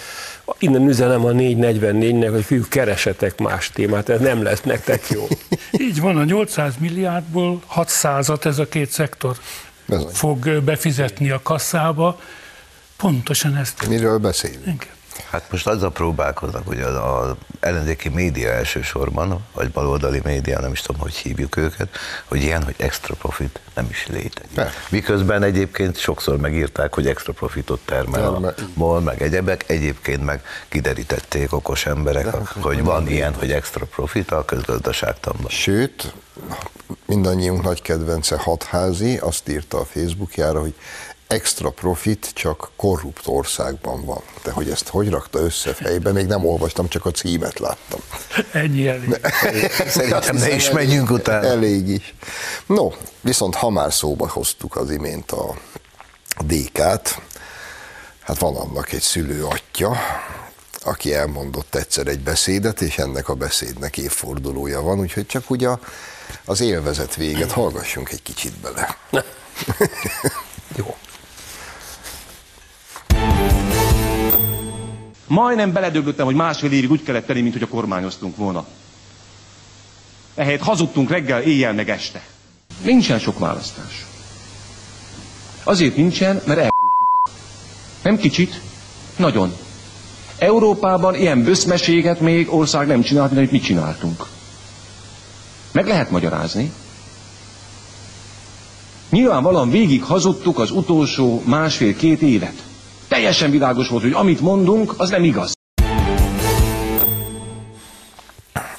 innen 0.58 0.88
üzenem 0.88 1.24
a 1.24 1.30
444-nek, 1.30 2.28
hogy 2.30 2.44
fiú, 2.44 2.64
keresetek 2.68 3.38
más 3.38 3.70
témát, 3.70 4.08
ez 4.08 4.20
nem 4.20 4.42
lesz 4.42 4.60
nektek 4.60 5.08
jó. 5.08 5.26
Így 5.86 6.00
van, 6.00 6.16
a 6.16 6.24
800 6.24 6.74
milliárdból 6.78 7.62
600-at 7.74 8.44
ez 8.44 8.58
a 8.58 8.68
két 8.68 8.90
szektor 8.90 9.36
Bezony. 9.86 10.12
fog 10.12 10.62
befizetni 10.62 11.30
a 11.30 11.40
kasszába. 11.42 12.20
Pontosan 12.96 13.56
ezt. 13.56 13.88
Miről 13.88 14.18
beszélünk? 14.18 14.64
Igen. 14.64 14.98
Hát 15.30 15.50
most 15.50 15.66
azzal 15.66 15.92
próbálkoznak, 15.92 16.66
hogy 16.66 16.80
az, 16.80 16.94
az 16.94 17.34
ellenzéki 17.60 18.08
média 18.08 18.50
elsősorban, 18.50 19.44
vagy 19.52 19.70
baloldali 19.70 20.20
média, 20.24 20.60
nem 20.60 20.72
is 20.72 20.80
tudom, 20.80 21.00
hogy 21.00 21.14
hívjuk 21.14 21.56
őket, 21.56 21.88
hogy 22.24 22.42
ilyen, 22.42 22.62
hogy 22.62 22.74
extra 22.76 23.14
profit 23.14 23.60
nem 23.74 23.86
is 23.90 24.06
létezik. 24.06 24.54
Ne. 24.54 24.70
Miközben 24.88 25.42
egyébként 25.42 25.98
sokszor 25.98 26.36
megírták, 26.36 26.94
hogy 26.94 27.06
extra 27.06 27.32
profitot 27.32 27.80
termel 27.84 28.34
a 28.34 28.54
MOL, 28.74 29.00
meg 29.00 29.22
egyebek, 29.22 29.64
egyébként 29.66 30.24
meg 30.24 30.42
kiderítették 30.68 31.52
okos 31.52 31.86
emberek, 31.86 32.24
De, 32.24 32.38
hogy 32.60 32.82
van 32.82 33.08
ilyen, 33.08 33.34
hogy 33.34 33.52
extra 33.52 33.86
profit 33.86 34.30
a 34.30 34.44
közgazdaságtanban. 34.44 35.50
Sőt, 35.50 36.14
mindannyiunk 37.06 37.62
nagy 37.62 37.82
kedvence 37.82 38.36
hatházi 38.36 39.16
azt 39.16 39.48
írta 39.48 39.78
a 39.78 39.84
Facebookjára, 39.84 40.60
hogy 40.60 40.74
extra 41.30 41.70
profit 41.70 42.30
csak 42.34 42.70
korrupt 42.76 43.26
országban 43.26 44.04
van. 44.04 44.22
De 44.42 44.50
hogy 44.50 44.70
ezt 44.70 44.88
hogy 44.88 45.08
rakta 45.08 45.38
össze 45.38 45.74
fejbe, 45.74 46.12
még 46.12 46.26
nem 46.26 46.46
olvastam, 46.46 46.88
csak 46.88 47.06
a 47.06 47.10
címet 47.10 47.58
láttam. 47.58 48.00
Ennyi 48.52 48.88
elég. 48.88 49.20
Szerintem 49.88 50.36
ne 50.36 50.54
is 50.54 50.70
menjünk 50.70 51.10
utána. 51.10 51.46
Elég 51.46 51.88
is. 51.88 52.14
No, 52.66 52.90
viszont 53.20 53.54
ha 53.54 53.70
már 53.70 53.92
szóba 53.92 54.28
hoztuk 54.28 54.76
az 54.76 54.90
imént 54.90 55.30
a 55.30 55.54
DK-t, 56.38 57.20
hát 58.20 58.38
van 58.38 58.56
annak 58.56 58.92
egy 58.92 59.02
szülő 59.02 59.44
atya, 59.44 59.96
aki 60.82 61.14
elmondott 61.14 61.74
egyszer 61.74 62.06
egy 62.06 62.20
beszédet, 62.20 62.80
és 62.80 62.98
ennek 62.98 63.28
a 63.28 63.34
beszédnek 63.34 63.98
évfordulója 63.98 64.82
van, 64.82 64.98
úgyhogy 64.98 65.26
csak 65.26 65.50
ugye 65.50 65.68
az 66.44 66.60
élvezet 66.60 67.14
véget 67.14 67.52
hallgassunk 67.52 68.10
egy 68.10 68.22
kicsit 68.22 68.52
bele. 68.52 68.96
Jó. 70.76 70.96
Majdnem 75.30 75.72
beledöglöttem, 75.72 76.24
hogy 76.24 76.34
másfél 76.34 76.72
évig 76.72 76.90
úgy 76.90 77.02
kellett 77.02 77.26
tenni, 77.26 77.40
mint 77.40 77.52
hogy 77.52 77.62
a 77.62 77.66
kormányoztunk 77.68 78.36
volna. 78.36 78.66
Ehelyett 80.34 80.60
hazudtunk 80.62 81.10
reggel, 81.10 81.42
éjjel, 81.42 81.72
meg 81.72 81.88
este. 81.90 82.22
Nincsen 82.82 83.18
sok 83.18 83.38
választás. 83.38 84.06
Azért 85.64 85.96
nincsen, 85.96 86.34
mert 86.46 86.58
elkúrtuk. 86.58 87.30
Nem 88.02 88.16
kicsit, 88.16 88.60
nagyon. 89.16 89.52
Európában 90.38 91.14
ilyen 91.14 91.42
böszmeséget 91.44 92.20
még 92.20 92.52
ország 92.54 92.86
nem 92.86 93.02
csinált, 93.02 93.32
mint 93.32 93.50
mi 93.50 93.58
csináltunk. 93.60 94.26
Meg 95.72 95.86
lehet 95.86 96.10
magyarázni. 96.10 96.72
Nyilvánvalóan 99.10 99.70
végig 99.70 100.02
hazudtuk 100.02 100.58
az 100.58 100.70
utolsó 100.70 101.42
másfél-két 101.46 102.22
évet. 102.22 102.68
Teljesen 103.10 103.50
világos 103.50 103.88
volt, 103.88 104.02
hogy 104.02 104.12
amit 104.12 104.40
mondunk, 104.40 104.94
az 104.96 105.10
nem 105.10 105.24
igaz. 105.24 105.52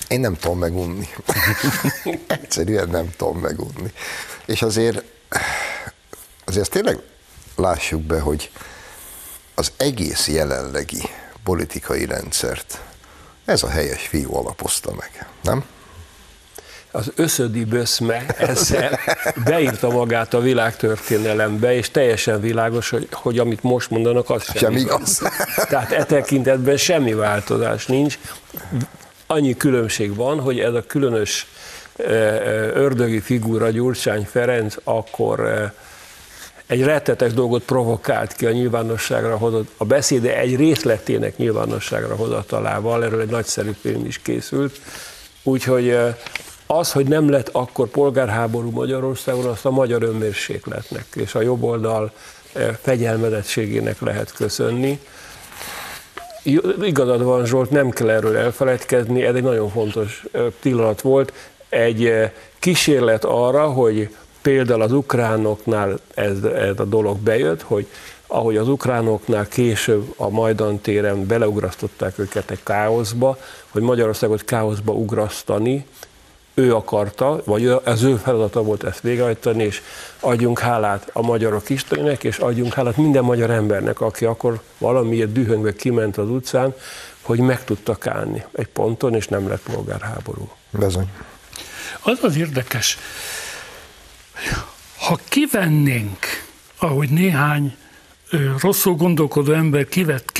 Én 0.07 0.19
nem 0.19 0.35
tudom 0.35 0.59
megunni. 0.59 1.07
Egyszerűen 2.27 2.89
nem 2.89 3.09
tudom 3.17 3.37
megunni. 3.37 3.91
És 4.45 4.61
azért, 4.61 5.03
azért 6.45 6.69
tényleg 6.69 6.99
lássuk 7.55 8.01
be, 8.01 8.19
hogy 8.19 8.51
az 9.55 9.71
egész 9.77 10.27
jelenlegi 10.27 11.01
politikai 11.43 12.05
rendszert 12.05 12.81
ez 13.45 13.63
a 13.63 13.69
helyes 13.69 14.07
fiú 14.07 14.35
alapozta 14.35 14.93
meg, 14.93 15.27
nem? 15.41 15.63
Az 16.91 17.11
összödi 17.15 17.65
böszme 17.65 18.25
ezzel 18.37 18.99
beírta 19.45 19.89
magát 19.89 20.33
a 20.33 20.39
világtörténelembe, 20.39 21.75
és 21.75 21.89
teljesen 21.89 22.41
világos, 22.41 22.89
hogy, 22.89 23.07
hogy 23.11 23.39
amit 23.39 23.63
most 23.63 23.89
mondanak, 23.89 24.29
az 24.29 24.43
sem, 24.43 24.55
sem 24.55 24.75
igaz. 24.75 25.19
igaz. 25.19 25.21
Tehát 25.69 25.91
e 25.91 26.03
tekintetben 26.03 26.77
semmi 26.77 27.13
változás 27.13 27.85
nincs. 27.85 28.19
Annyi 29.27 29.57
különbség 29.57 30.15
van, 30.15 30.39
hogy 30.39 30.59
ez 30.59 30.73
a 30.73 30.83
különös 30.87 31.47
e, 31.95 32.03
e, 32.03 32.71
ördögi 32.73 33.19
figura 33.19 33.69
Gyurcsány 33.69 34.27
Ferenc 34.31 34.75
akkor 34.83 35.39
e, 35.39 35.73
egy 36.67 36.83
rettetes 36.83 37.33
dolgot 37.33 37.63
provokált 37.63 38.33
ki 38.33 38.45
a 38.45 38.51
nyilvánosságra 38.51 39.37
hozott, 39.37 39.71
a 39.77 39.85
beszéde 39.85 40.37
egy 40.37 40.55
részletének 40.55 41.37
nyilvánosságra 41.37 42.15
hozatalával, 42.15 43.03
erről 43.03 43.21
egy 43.21 43.29
nagyszerű 43.29 43.71
film 43.81 44.05
is 44.05 44.17
készült, 44.21 44.79
úgyhogy 45.43 45.97
az, 46.71 46.91
hogy 46.91 47.07
nem 47.07 47.29
lett 47.29 47.49
akkor 47.51 47.87
polgárháború 47.87 48.69
Magyarországon, 48.69 49.45
azt 49.45 49.65
a 49.65 49.71
magyar 49.71 50.03
önmérsékletnek 50.03 51.05
és 51.15 51.35
a 51.35 51.41
jobboldal 51.41 52.11
eh, 52.53 52.75
fegyelmedettségének 52.81 53.99
lehet 53.99 54.31
köszönni. 54.31 54.99
Igazad 56.81 57.23
van 57.23 57.45
Zsolt, 57.45 57.69
nem 57.69 57.89
kell 57.89 58.09
erről 58.09 58.37
elfeledkezni, 58.37 59.23
ez 59.23 59.35
egy 59.35 59.43
nagyon 59.43 59.69
fontos 59.69 60.23
eh, 60.31 60.41
pillanat 60.61 61.01
volt. 61.01 61.33
Egy 61.69 62.05
eh, 62.05 62.31
kísérlet 62.59 63.25
arra, 63.25 63.65
hogy 63.65 64.15
például 64.41 64.81
az 64.81 64.91
ukránoknál 64.91 65.99
ez, 66.13 66.43
ez 66.43 66.79
a 66.79 66.85
dolog 66.85 67.17
bejött, 67.17 67.61
hogy 67.61 67.87
ahogy 68.27 68.57
az 68.57 68.67
ukránoknál 68.67 69.47
később 69.47 70.13
a 70.17 70.29
Majdan 70.29 70.79
téren 70.79 71.27
beleugrasztották 71.27 72.19
őket 72.19 72.51
egy 72.51 72.63
káoszba, 72.63 73.37
hogy 73.69 73.81
Magyarországot 73.81 74.45
káoszba 74.45 74.93
ugrasztani, 74.93 75.85
ő 76.53 76.75
akarta, 76.75 77.41
vagy 77.45 77.67
az 77.67 78.03
ő 78.03 78.15
feladata 78.15 78.61
volt 78.61 78.83
ezt 78.83 79.01
végrehajtani, 79.01 79.63
és 79.63 79.81
adjunk 80.19 80.59
hálát 80.59 81.09
a 81.13 81.21
magyarok 81.21 81.69
Istennek, 81.69 82.23
és 82.23 82.37
adjunk 82.37 82.73
hálát 82.73 82.97
minden 82.97 83.23
magyar 83.23 83.49
embernek, 83.49 84.01
aki 84.01 84.25
akkor 84.25 84.61
valamiért 84.77 85.31
dühöngve 85.31 85.73
kiment 85.73 86.17
az 86.17 86.29
utcán, 86.29 86.73
hogy 87.21 87.39
meg 87.39 87.63
tudtak 87.63 88.07
állni 88.07 88.43
egy 88.51 88.67
ponton, 88.67 89.15
és 89.15 89.27
nem 89.27 89.47
lett 89.47 89.61
polgárháború. 89.61 90.51
Bezony. 90.69 91.09
Az 92.01 92.19
az 92.21 92.35
érdekes, 92.35 92.97
ha 94.97 95.19
kivennénk, 95.29 96.17
ahogy 96.77 97.09
néhány 97.09 97.75
rosszul 98.59 98.95
gondolkodó 98.95 99.51
ember 99.51 99.87
kivett, 99.87 100.31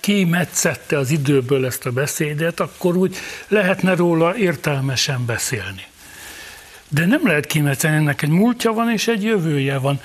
kimetszette 0.00 0.98
az 0.98 1.10
időből 1.10 1.66
ezt 1.66 1.86
a 1.86 1.90
beszédet, 1.90 2.60
akkor 2.60 2.96
úgy 2.96 3.16
lehetne 3.48 3.94
róla 3.94 4.36
értelmesen 4.36 5.26
beszélni. 5.26 5.84
De 6.88 7.06
nem 7.06 7.26
lehet 7.26 7.46
kimetszeni, 7.46 7.96
ennek 7.96 8.22
egy 8.22 8.28
múltja 8.28 8.72
van 8.72 8.90
és 8.90 9.08
egy 9.08 9.22
jövője 9.22 9.78
van, 9.78 10.00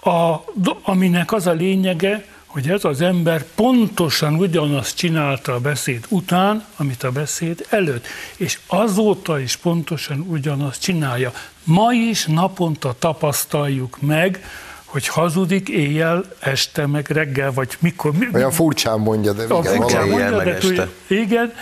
a, 0.00 0.44
aminek 0.82 1.32
az 1.32 1.46
a 1.46 1.52
lényege, 1.52 2.24
hogy 2.46 2.68
ez 2.68 2.84
az 2.84 3.00
ember 3.00 3.44
pontosan 3.54 4.34
ugyanazt 4.34 4.96
csinálta 4.96 5.54
a 5.54 5.60
beszéd 5.60 6.04
után, 6.08 6.64
amit 6.76 7.02
a 7.02 7.10
beszéd 7.10 7.66
előtt, 7.68 8.06
és 8.36 8.58
azóta 8.66 9.40
is 9.40 9.56
pontosan 9.56 10.20
ugyanazt 10.20 10.82
csinálja. 10.82 11.32
Ma 11.64 11.92
is 11.92 12.24
naponta 12.24 12.94
tapasztaljuk 12.98 14.00
meg, 14.00 14.44
hogy 14.88 15.08
hazudik 15.08 15.68
éjjel, 15.68 16.24
este, 16.38 16.86
meg 16.86 17.10
reggel, 17.10 17.52
vagy 17.52 17.76
mikor. 17.78 18.12
Olyan 18.32 18.50
furcsán 18.50 19.00
mondja, 19.00 19.32
de 19.32 19.44
igen, 19.44 19.62
furcsán 19.62 20.08
mondja, 20.08 20.42
de 20.42 20.54
este. 20.54 20.88
igen, 21.06 21.52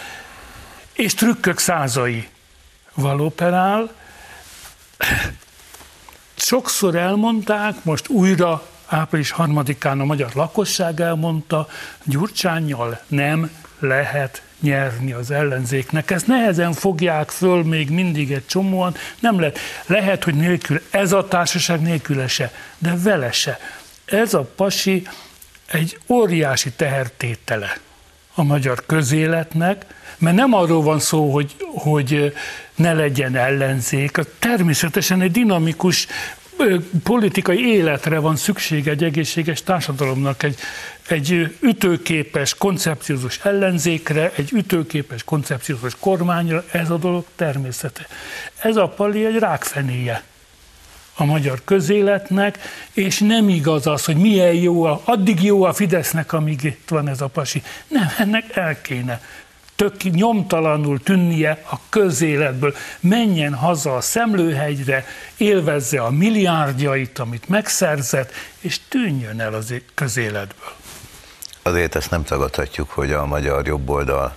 és 0.92 1.14
trükkök 1.14 1.58
százai 1.58 2.28
valóperál, 2.94 3.90
sokszor 6.36 6.94
elmondták, 6.94 7.84
most 7.84 8.08
újra 8.08 8.62
április 8.86 9.30
harmadikán 9.30 10.00
a 10.00 10.04
magyar 10.04 10.30
lakosság 10.34 11.00
elmondta, 11.00 11.68
Gyurcsányjal 12.04 13.00
nem 13.06 13.50
lehet 13.78 14.42
nyerni 14.60 15.12
az 15.12 15.30
ellenzéknek. 15.30 16.10
Ezt 16.10 16.26
nehezen 16.26 16.72
fogják 16.72 17.30
föl 17.30 17.64
még 17.64 17.90
mindig 17.90 18.32
egy 18.32 18.46
csomóan, 18.46 18.94
nem 19.20 19.40
lehet. 19.40 19.58
Lehet, 19.86 20.24
hogy 20.24 20.34
nélkül, 20.34 20.82
ez 20.90 21.12
a 21.12 21.28
társaság 21.28 21.80
nélküle 21.80 22.26
de 22.78 22.96
vele 23.02 23.32
se. 23.32 23.58
Ez 24.04 24.34
a 24.34 24.50
pasi 24.56 25.06
egy 25.66 25.98
óriási 26.08 26.70
tehertétele 26.70 27.78
a 28.34 28.42
magyar 28.42 28.86
közéletnek, 28.86 29.84
mert 30.18 30.36
nem 30.36 30.52
arról 30.52 30.82
van 30.82 30.98
szó, 30.98 31.32
hogy, 31.32 31.56
hogy 31.74 32.34
ne 32.74 32.92
legyen 32.92 33.36
ellenzék, 33.36 34.20
természetesen 34.38 35.20
egy 35.20 35.30
dinamikus 35.30 36.06
politikai 37.02 37.66
életre 37.66 38.18
van 38.18 38.36
szükség 38.36 38.88
egy 38.88 39.04
egészséges 39.04 39.62
társadalomnak, 39.62 40.42
egy, 40.42 40.56
egy 41.08 41.56
ütőképes, 41.60 42.54
koncepciózus 42.54 43.38
ellenzékre, 43.42 44.32
egy 44.36 44.52
ütőképes, 44.52 45.24
koncepciózus 45.24 45.96
kormányra, 45.98 46.64
ez 46.70 46.90
a 46.90 46.96
dolog 46.96 47.24
természete. 47.36 48.06
Ez 48.58 48.76
a 48.76 48.88
pali 48.88 49.24
egy 49.24 49.38
rákfenéje 49.38 50.22
a 51.16 51.24
magyar 51.24 51.60
közéletnek, 51.64 52.58
és 52.92 53.18
nem 53.18 53.48
igaz 53.48 53.86
az, 53.86 54.04
hogy 54.04 54.16
milyen 54.16 54.54
jó, 54.54 54.82
a, 54.82 55.00
addig 55.04 55.42
jó 55.42 55.62
a 55.62 55.72
Fidesznek, 55.72 56.32
amíg 56.32 56.62
itt 56.62 56.88
van 56.88 57.08
ez 57.08 57.20
a 57.20 57.26
pasi. 57.26 57.62
Nem, 57.88 58.08
ennek 58.18 58.56
el 58.56 58.80
kéne 58.80 59.20
tök 59.76 60.02
nyomtalanul 60.02 61.00
tűnnie 61.02 61.62
a 61.70 61.76
közéletből, 61.88 62.74
menjen 63.00 63.54
haza 63.54 63.96
a 63.96 64.00
Szemlőhegyre, 64.00 65.06
élvezze 65.36 66.00
a 66.00 66.10
milliárdjait, 66.10 67.18
amit 67.18 67.48
megszerzett, 67.48 68.32
és 68.60 68.80
tűnjön 68.88 69.40
el 69.40 69.54
az 69.54 69.74
közéletből. 69.94 70.72
Azért 71.62 71.94
ezt 71.94 72.10
nem 72.10 72.24
tagadhatjuk, 72.24 72.90
hogy 72.90 73.12
a 73.12 73.26
magyar 73.26 73.66
jobboldal 73.66 74.36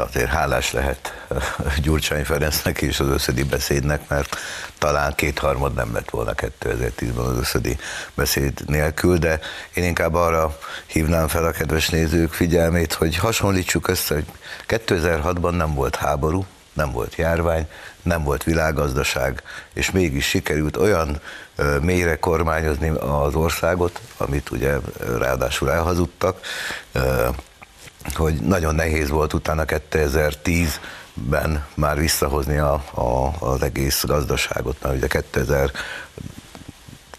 azért 0.00 0.30
hálás 0.30 0.72
lehet 0.72 1.26
Gyurcsány 1.82 2.24
Ferencnek 2.24 2.82
és 2.82 3.00
az 3.00 3.08
összödi 3.08 3.42
beszédnek, 3.42 4.08
mert 4.08 4.36
talán 4.78 5.14
kétharmad 5.14 5.74
nem 5.74 5.92
lett 5.92 6.10
volna 6.10 6.32
2010-ben 6.36 7.24
az 7.24 7.36
összödi 7.36 7.76
beszéd 8.14 8.52
nélkül, 8.66 9.18
de 9.18 9.40
én 9.74 9.84
inkább 9.84 10.14
arra 10.14 10.58
hívnám 10.86 11.28
fel 11.28 11.44
a 11.44 11.50
kedves 11.50 11.88
nézők 11.88 12.32
figyelmét, 12.32 12.92
hogy 12.92 13.16
hasonlítsuk 13.16 13.88
össze, 13.88 14.14
hogy 14.14 14.26
2006-ban 14.68 15.56
nem 15.56 15.74
volt 15.74 15.96
háború, 15.96 16.46
nem 16.72 16.92
volt 16.92 17.14
járvány, 17.14 17.66
nem 18.02 18.22
volt 18.22 18.44
világgazdaság, 18.44 19.42
és 19.74 19.90
mégis 19.90 20.28
sikerült 20.28 20.76
olyan 20.76 21.20
mélyre 21.80 22.18
kormányozni 22.18 22.88
az 22.88 23.34
országot, 23.34 24.00
amit 24.16 24.50
ugye 24.50 24.76
ráadásul 25.18 25.70
elhazudtak, 25.70 26.40
hogy 28.14 28.34
nagyon 28.34 28.74
nehéz 28.74 29.08
volt 29.08 29.32
utána 29.32 29.64
2010-ben 29.66 31.64
már 31.74 31.98
visszahozni 31.98 32.58
a, 32.58 32.72
a, 32.94 33.32
az 33.38 33.62
egész 33.62 34.04
gazdaságot, 34.04 34.76
mert 34.82 34.96
ugye 34.96 35.06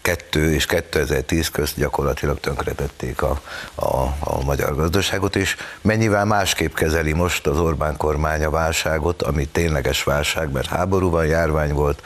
2000 0.02 0.22
2002 0.32 0.52
és 0.52 0.66
2010 0.66 1.48
közt 1.48 1.76
gyakorlatilag 1.76 2.40
tönkretették 2.40 3.22
a, 3.22 3.40
a, 3.74 3.96
a 4.20 4.44
magyar 4.44 4.74
gazdaságot, 4.74 5.36
és 5.36 5.56
mennyivel 5.80 6.24
másképp 6.24 6.74
kezeli 6.74 7.12
most 7.12 7.46
az 7.46 7.58
Orbán 7.58 7.96
kormány 7.96 8.44
a 8.44 8.50
válságot, 8.50 9.22
ami 9.22 9.46
tényleges 9.46 10.02
válság, 10.02 10.50
mert 10.50 10.66
háború 10.66 11.10
van, 11.10 11.26
járvány 11.26 11.72
volt, 11.72 12.02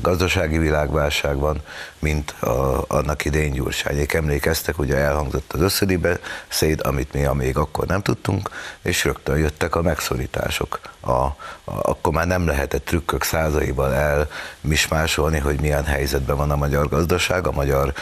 gazdasági 0.00 0.58
világválság 0.58 1.36
van, 1.36 1.60
mint 1.98 2.30
a, 2.30 2.84
annak 2.88 3.24
idén 3.24 3.52
Gyurcsányék 3.52 4.12
emlékeztek, 4.12 4.78
ugye 4.78 4.96
elhangzott 4.96 5.52
az 5.52 5.60
összödi 5.60 5.96
beszéd, 5.96 6.80
amit 6.86 7.12
mi 7.12 7.28
még 7.32 7.56
akkor 7.56 7.86
nem 7.86 8.02
tudtunk, 8.02 8.50
és 8.82 9.04
rögtön 9.04 9.38
jöttek 9.38 9.74
a 9.74 9.82
megszorítások. 9.82 10.80
A, 11.00 11.10
a, 11.10 11.63
akkor 11.64 12.12
már 12.12 12.26
nem 12.26 12.46
lehetett 12.46 12.84
trükkök 12.84 13.22
százaival 13.22 13.94
elmismásolni, 13.94 15.38
hogy 15.38 15.60
milyen 15.60 15.84
helyzetben 15.84 16.36
van 16.36 16.50
a 16.50 16.56
magyar 16.56 16.88
gazdaság, 16.88 17.46
a 17.46 17.52
magyar 17.52 17.92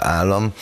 állam, 0.00 0.52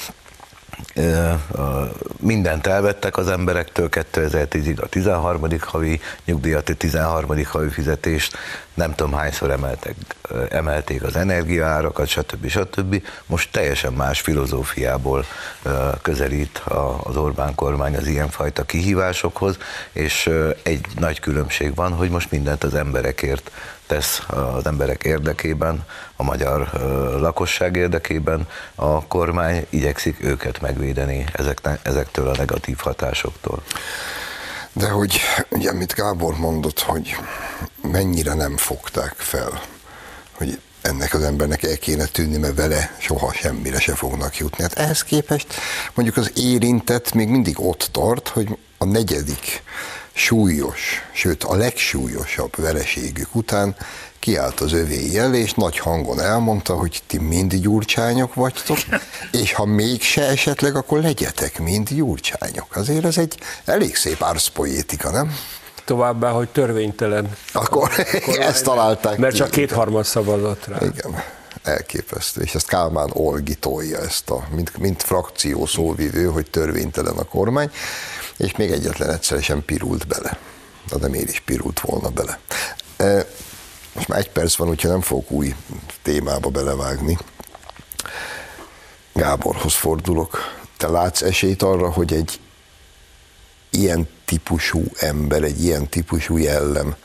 mindent 2.21 2.67
elvettek 2.67 3.17
az 3.17 3.29
emberektől 3.29 3.89
2010-ig, 3.91 4.81
a 4.81 4.87
13. 4.87 5.47
havi 5.61 6.01
nyugdíjat, 6.25 6.69
a 6.69 6.75
13. 6.75 7.45
havi 7.45 7.69
fizetést, 7.69 8.37
nem 8.75 8.95
tudom 8.95 9.13
hányszor 9.13 9.51
emeltek, 9.51 9.95
emelték 10.51 11.03
az 11.03 11.17
energiaárakat, 11.17 12.07
stb. 12.07 12.49
stb. 12.49 13.03
Most 13.27 13.51
teljesen 13.53 13.93
más 13.93 14.21
filozófiából 14.21 15.25
közelít 16.03 16.63
az 17.03 17.17
Orbán 17.17 17.55
kormány 17.55 17.97
az 17.97 18.07
ilyenfajta 18.07 18.63
kihívásokhoz, 18.63 19.59
és 19.93 20.31
egy 20.63 20.87
nagy 20.99 21.21
különbség 21.21 21.75
van, 21.75 21.93
hogy 21.93 22.11
most 22.11 22.31
mindent 22.31 22.65
az 22.65 22.75
emberekért 22.75 23.51
tesz 23.87 24.23
az 24.27 24.67
emberek 24.67 25.05
érdekében, 25.05 25.85
a 26.17 26.23
magyar 26.23 26.71
lakosság 27.21 27.77
érdekében, 27.77 28.49
a 28.75 29.07
kormány 29.07 29.67
igyekszik 29.71 30.25
őket 30.25 30.61
megvédeni 30.61 31.25
ezektől 31.83 32.29
a 32.29 32.37
negatív 32.37 32.79
hatásoktól. 32.79 33.63
De 34.73 34.89
hogy 34.89 35.21
ugye, 35.51 35.71
amit 35.71 35.95
Gábor 35.95 36.37
mondott, 36.37 36.81
hogy 36.81 37.17
mennyire 37.83 38.35
nem 38.35 38.57
fogták 38.57 39.15
fel, 39.17 39.61
hogy 40.33 40.61
ennek 40.81 41.15
az 41.15 41.23
embernek 41.23 41.63
el 41.63 41.77
kéne 41.77 42.05
tűnni, 42.05 42.37
mert 42.37 42.55
vele 42.55 42.97
soha 42.99 43.33
semmire 43.33 43.81
se 43.81 43.95
fognak 43.95 44.37
jutni. 44.37 44.63
Hát 44.63 44.79
ehhez 44.79 45.03
képest 45.03 45.55
mondjuk 45.95 46.17
az 46.17 46.33
érintett 46.37 47.13
még 47.13 47.29
mindig 47.29 47.61
ott 47.61 47.89
tart, 47.93 48.29
hogy 48.29 48.59
a 48.79 48.85
negyedik 48.85 49.63
súlyos, 50.15 51.03
sőt 51.13 51.45
a 51.45 51.57
legsúlyosabb 51.57 52.57
vereségük 52.57 53.35
után 53.35 53.77
kiállt 54.19 54.61
az 54.61 54.73
övé 54.73 55.11
jel, 55.13 55.35
és 55.35 55.53
nagy 55.53 55.79
hangon 55.79 56.21
elmondta, 56.21 56.75
hogy 56.75 57.03
ti 57.07 57.19
mind 57.19 57.55
gyurcsányok 57.55 58.35
vagytok, 58.35 58.79
és 59.33 59.53
ha 59.53 59.65
mégse 59.65 60.23
esetleg, 60.23 60.77
akkor 60.77 61.01
legyetek 61.01 61.59
mind 61.59 61.89
gyurcsányok. 61.89 62.77
Azért 62.77 63.05
ez 63.05 63.19
egy 63.19 63.39
elég 63.65 63.97
szép 63.97 64.23
árszpoétika, 64.23 65.11
nem? 65.11 65.37
Továbbá, 65.85 66.31
hogy 66.31 66.49
törvénytelen. 66.49 67.37
Akkor, 67.53 67.91
akkor 68.13 68.41
ezt 68.51 68.65
találták 68.65 69.19
Mert 69.19 69.33
ki. 69.33 69.39
csak 69.39 69.51
kétharmad 69.51 70.05
szavazott 70.05 70.67
rá. 70.67 70.77
Igen 70.81 71.23
elképesztő, 71.63 72.41
és 72.43 72.55
ezt 72.55 72.67
Kálmán 72.67 73.11
Olgi 73.13 73.55
tolja 73.55 73.99
ezt 73.99 74.31
a, 74.31 74.47
mint, 74.55 74.79
mint 74.79 75.03
frakció 75.03 75.67
szóvivő, 75.67 76.25
hogy 76.25 76.51
törvénytelen 76.51 77.17
a 77.17 77.25
kormány, 77.25 77.71
és 78.37 78.57
még 78.57 78.71
egyetlen 78.71 79.11
egyszer 79.11 79.43
sem 79.43 79.65
pirult 79.65 80.07
bele. 80.07 80.39
De 80.89 80.97
nem 81.01 81.15
én 81.15 81.29
is 81.29 81.41
pirult 81.41 81.81
volna 81.81 82.09
bele. 82.09 82.39
E, 82.97 83.27
most 83.95 84.09
már 84.09 84.19
egy 84.19 84.31
perc 84.31 84.57
van, 84.57 84.69
úgyhogy 84.69 84.91
nem 84.91 85.01
fogok 85.01 85.31
új 85.31 85.55
témába 86.03 86.49
belevágni. 86.49 87.19
Gáborhoz 89.13 89.75
fordulok. 89.75 90.39
Te 90.77 90.89
látsz 90.89 91.23
esélyt 91.23 91.63
arra, 91.63 91.91
hogy 91.91 92.13
egy 92.13 92.41
ilyen 93.71 94.09
típusú 94.25 94.85
ember, 94.97 95.43
egy 95.43 95.65
ilyen 95.65 95.89
típusú 95.89 96.37
jellem 96.37 96.97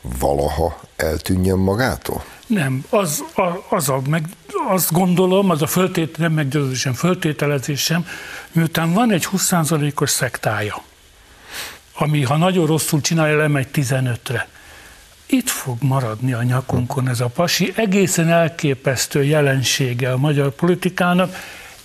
valaha 0.00 0.80
eltűnjön 0.96 1.58
magától? 1.58 2.24
Nem, 2.46 2.84
az 2.90 3.24
a, 3.34 3.74
az 3.74 3.88
a 3.88 4.00
meg, 4.08 4.24
azt 4.68 4.92
gondolom, 4.92 5.50
az 5.50 5.62
a 5.62 5.66
föltét, 5.66 6.18
nem 6.18 6.32
meggyőződésem, 6.32 6.92
föltételezésem, 6.92 8.06
miután 8.52 8.92
van 8.92 9.10
egy 9.10 9.28
20%-os 9.32 10.10
szektája, 10.10 10.82
ami 11.94 12.22
ha 12.22 12.36
nagyon 12.36 12.66
rosszul 12.66 13.00
csinálja, 13.00 13.36
lemegy 13.36 13.68
15-re. 13.74 14.48
Itt 15.26 15.48
fog 15.48 15.76
maradni 15.82 16.32
a 16.32 16.42
nyakunkon 16.42 17.08
ez 17.08 17.20
a 17.20 17.26
pasi, 17.26 17.72
egészen 17.76 18.28
elképesztő 18.28 19.24
jelensége 19.24 20.12
a 20.12 20.16
magyar 20.16 20.50
politikának. 20.50 21.36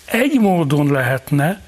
Egy 0.04 0.40
módon 0.40 0.92
lehetne, 0.92 1.60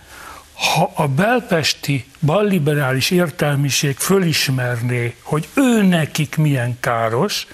ha 0.52 0.92
a 0.94 1.08
belpesti 1.08 2.06
balliberális 2.20 3.10
értelmiség 3.10 3.96
fölismerné, 3.96 5.16
hogy 5.22 5.48
ő 5.54 5.82
nekik 5.82 6.36
milyen 6.36 6.76
káros, 6.80 7.46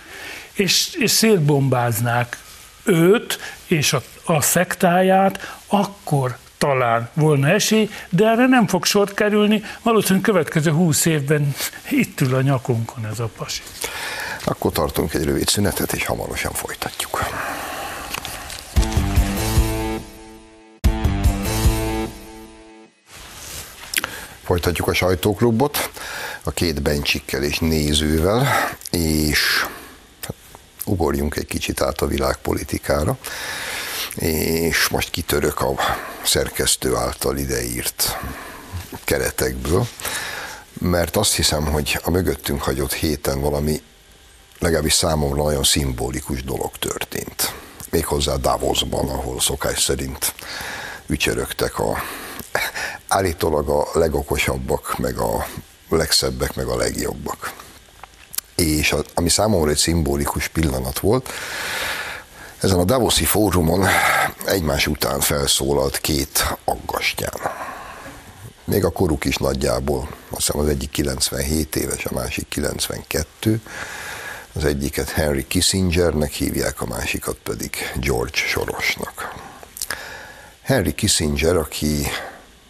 és, 0.61 0.95
és 0.99 1.11
szétbombáznák 1.11 2.39
őt 2.85 3.39
és 3.67 3.93
a, 3.93 4.03
a 4.25 4.41
szektáját, 4.41 5.57
akkor 5.67 6.37
talán 6.59 7.09
volna 7.15 7.49
esély, 7.49 7.91
de 8.09 8.27
erre 8.27 8.47
nem 8.47 8.67
fog 8.67 8.85
sort 8.85 9.15
kerülni, 9.15 9.63
valószínűleg 9.83 10.23
következő 10.23 10.71
húsz 10.71 11.05
évben 11.05 11.55
itt 11.89 12.21
ül 12.21 12.35
a 12.35 12.41
nyakunkon 12.41 13.07
ez 13.07 13.19
a 13.19 13.31
pasi. 13.37 13.63
Akkor 14.45 14.73
tartunk 14.73 15.15
egy 15.15 15.25
rövid 15.25 15.49
szünetet, 15.49 15.93
és 15.93 16.07
hamarosan 16.07 16.53
folytatjuk. 16.53 17.25
Folytatjuk 24.45 24.89
a 24.89 24.93
sajtóklubot 24.95 25.91
a 26.43 26.51
két 26.51 26.83
bencsikkel 26.83 27.43
és 27.43 27.59
nézővel, 27.59 28.47
és 28.91 29.67
ugorjunk 30.85 31.37
egy 31.37 31.47
kicsit 31.47 31.81
át 31.81 32.01
a 32.01 32.07
világpolitikára. 32.07 33.19
és 34.15 34.89
most 34.89 35.11
kitörök 35.11 35.61
a 35.61 35.75
szerkesztő 36.23 36.97
által 36.97 37.37
ideírt 37.37 38.19
keretekből, 39.05 39.89
mert 40.81 41.17
azt 41.17 41.35
hiszem, 41.35 41.65
hogy 41.65 41.99
a 42.03 42.11
mögöttünk 42.11 42.63
hagyott 42.63 42.93
héten 42.93 43.41
valami 43.41 43.83
legalábbis 44.59 44.93
számomra 44.93 45.43
nagyon 45.43 45.65
szimbolikus 45.65 46.45
dolog 46.45 46.71
történt. 46.79 47.55
Méghozzá 47.91 48.37
Davosban, 48.37 49.09
ahol 49.09 49.41
szokás 49.41 49.83
szerint 49.83 50.35
ücsörögtek 51.07 51.79
a 51.79 52.03
állítólag 53.09 53.69
a 53.69 53.89
legokosabbak, 53.93 54.99
meg 54.99 55.19
a 55.19 55.47
legszebbek, 55.89 56.55
meg 56.55 56.67
a 56.67 56.77
legjobbak. 56.77 57.53
És 58.67 58.93
a, 58.93 59.03
ami 59.15 59.29
számomra 59.29 59.71
egy 59.71 59.77
szimbolikus 59.77 60.49
pillanat 60.49 60.99
volt, 60.99 61.29
ezen 62.61 62.79
a 62.79 62.85
Davoszi 62.85 63.25
fórumon 63.25 63.87
egymás 64.47 64.87
után 64.87 65.21
felszólalt 65.21 65.99
két 65.99 66.57
aggastyán. 66.65 67.33
Még 68.65 68.85
a 68.85 68.91
koruk 68.91 69.25
is 69.25 69.37
nagyjából, 69.37 70.09
azt 70.31 70.47
hiszem 70.47 70.61
az 70.61 70.69
egyik 70.69 70.91
97 70.91 71.77
éves, 71.77 72.05
a 72.05 72.15
másik 72.15 72.49
92, 72.49 73.61
az 74.53 74.65
egyiket 74.65 75.11
Henry 75.11 75.47
Kissingernek 75.47 76.33
hívják, 76.33 76.81
a 76.81 76.87
másikat 76.87 77.37
pedig 77.43 77.77
George 77.95 78.37
Sorosnak. 78.37 79.35
Henry 80.63 80.95
Kissinger, 80.95 81.57
aki 81.57 82.07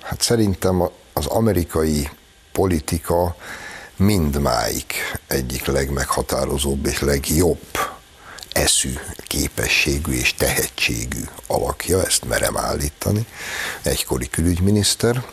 hát 0.03 0.21
szerintem 0.21 0.83
az 1.13 1.27
amerikai 1.27 2.09
politika 2.53 3.37
mindmáig 4.01 4.85
egyik 5.27 5.67
legmeghatározóbb 5.67 6.87
és 6.87 7.01
legjobb 7.01 7.67
eszű, 8.53 8.93
képességű 9.27 10.13
és 10.13 10.35
tehetségű 10.35 11.23
alakja, 11.47 12.05
ezt 12.05 12.25
merem 12.25 12.57
állítani, 12.57 13.27
egykori 13.83 14.29
külügyminiszter, 14.29 15.25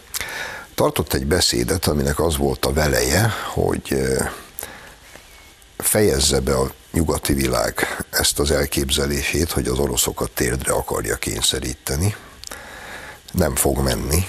tartott 0.75 1.13
egy 1.13 1.25
beszédet, 1.25 1.87
aminek 1.87 2.19
az 2.19 2.37
volt 2.37 2.65
a 2.65 2.73
veleje, 2.73 3.33
hogy 3.53 3.97
fejezze 5.77 6.39
be 6.39 6.55
a 6.55 6.71
nyugati 6.91 7.33
világ 7.33 8.03
ezt 8.09 8.39
az 8.39 8.51
elképzelését, 8.51 9.51
hogy 9.51 9.67
az 9.67 9.79
oroszokat 9.79 10.31
térdre 10.31 10.73
akarja 10.73 11.15
kényszeríteni. 11.15 12.15
Nem 13.31 13.55
fog 13.55 13.77
menni. 13.77 14.27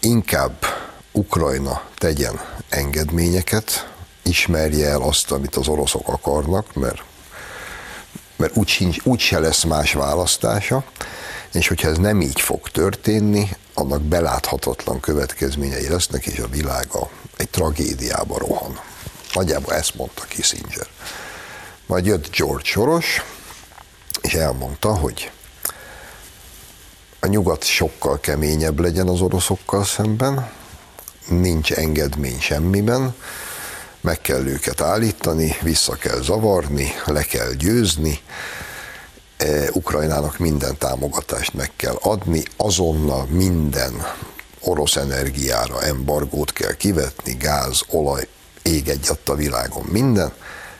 Inkább 0.00 0.64
Ukrajna 1.12 1.82
tegyen 1.98 2.40
engedményeket, 2.68 3.92
ismerje 4.22 4.88
el 4.88 5.00
azt, 5.00 5.30
amit 5.30 5.56
az 5.56 5.68
oroszok 5.68 6.08
akarnak, 6.08 6.74
mert, 6.74 7.02
mert 8.36 8.56
úgy, 8.56 8.68
sincs, 8.68 8.96
úgy 9.04 9.20
se 9.20 9.38
lesz 9.38 9.64
más 9.64 9.92
választása, 9.92 10.84
és 11.52 11.68
hogyha 11.68 11.88
ez 11.88 11.96
nem 11.96 12.20
így 12.20 12.40
fog 12.40 12.68
történni, 12.68 13.48
annak 13.74 14.02
beláthatatlan 14.02 15.00
következményei 15.00 15.88
lesznek, 15.88 16.26
és 16.26 16.38
a 16.38 16.48
világa 16.48 17.10
egy 17.36 17.48
tragédiába 17.48 18.38
rohan. 18.38 18.80
Nagyjából 19.32 19.74
ezt 19.74 19.94
mondta 19.94 20.22
Kissinger. 20.22 20.86
Majd 21.86 22.06
jött 22.06 22.36
George 22.36 22.64
Soros, 22.64 23.22
és 24.20 24.34
elmondta, 24.34 24.94
hogy 24.94 25.30
a 27.20 27.26
nyugat 27.26 27.64
sokkal 27.64 28.20
keményebb 28.20 28.80
legyen 28.80 29.08
az 29.08 29.20
oroszokkal 29.20 29.84
szemben, 29.84 30.50
nincs 31.28 31.72
engedmény 31.72 32.40
semmiben, 32.40 33.14
meg 34.00 34.20
kell 34.20 34.46
őket 34.46 34.80
állítani, 34.80 35.56
vissza 35.62 35.94
kell 35.94 36.22
zavarni, 36.22 36.92
le 37.04 37.22
kell 37.22 37.52
győzni, 37.52 38.20
e, 39.36 39.68
Ukrajnának 39.72 40.38
minden 40.38 40.78
támogatást 40.78 41.54
meg 41.54 41.70
kell 41.76 41.98
adni, 42.00 42.42
azonnal 42.56 43.26
minden 43.30 44.06
orosz 44.60 44.96
energiára 44.96 45.82
embargót 45.82 46.52
kell 46.52 46.72
kivetni, 46.72 47.32
gáz, 47.32 47.82
olaj, 47.88 48.28
ég 48.62 48.88
egyat 48.88 49.28
a 49.28 49.34
világon 49.34 49.84
minden, 49.90 50.32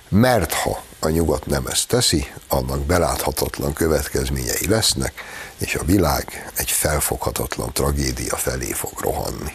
mert 0.09 0.53
ha 0.53 0.83
a 1.01 1.09
nyugat 1.09 1.47
nem 1.47 1.67
ezt 1.67 1.89
teszi, 1.89 2.27
annak 2.49 2.81
beláthatatlan 2.81 3.73
következményei 3.73 4.69
lesznek, 4.69 5.13
és 5.59 5.75
a 5.75 5.85
világ 5.85 6.51
egy 6.55 6.71
felfoghatatlan 6.71 7.73
tragédia 7.73 8.37
felé 8.37 8.73
fog 8.73 9.01
rohanni. 9.01 9.53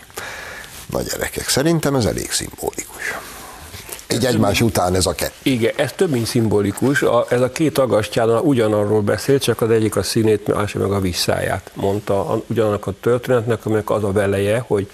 Na 0.91 1.01
gyerekek, 1.01 1.49
szerintem 1.49 1.95
ez 1.95 2.05
elég 2.05 2.31
szimbolikus. 2.31 3.17
Így 4.13 4.25
egymás 4.25 4.61
után 4.61 4.95
ez 4.95 5.05
a 5.05 5.13
kettő. 5.13 5.33
Igen, 5.41 5.73
ez 5.75 5.91
több 5.91 6.09
mint 6.09 6.25
szimbolikus. 6.25 7.01
A, 7.01 7.25
ez 7.29 7.41
a 7.41 7.51
két 7.51 7.77
agastján 7.77 8.29
ugyanarról 8.29 9.01
beszél, 9.01 9.39
csak 9.39 9.61
az 9.61 9.69
egyik 9.69 9.95
a 9.95 10.03
színét, 10.03 10.47
másik 10.47 10.81
meg 10.81 10.91
a 10.91 10.99
visszáját 10.99 11.71
mondta 11.73 12.41
ugyanak 12.47 12.87
a 12.87 12.93
történetnek, 13.01 13.65
aminek 13.65 13.89
az 13.89 14.03
a 14.03 14.11
veleje, 14.11 14.63
hogy 14.67 14.89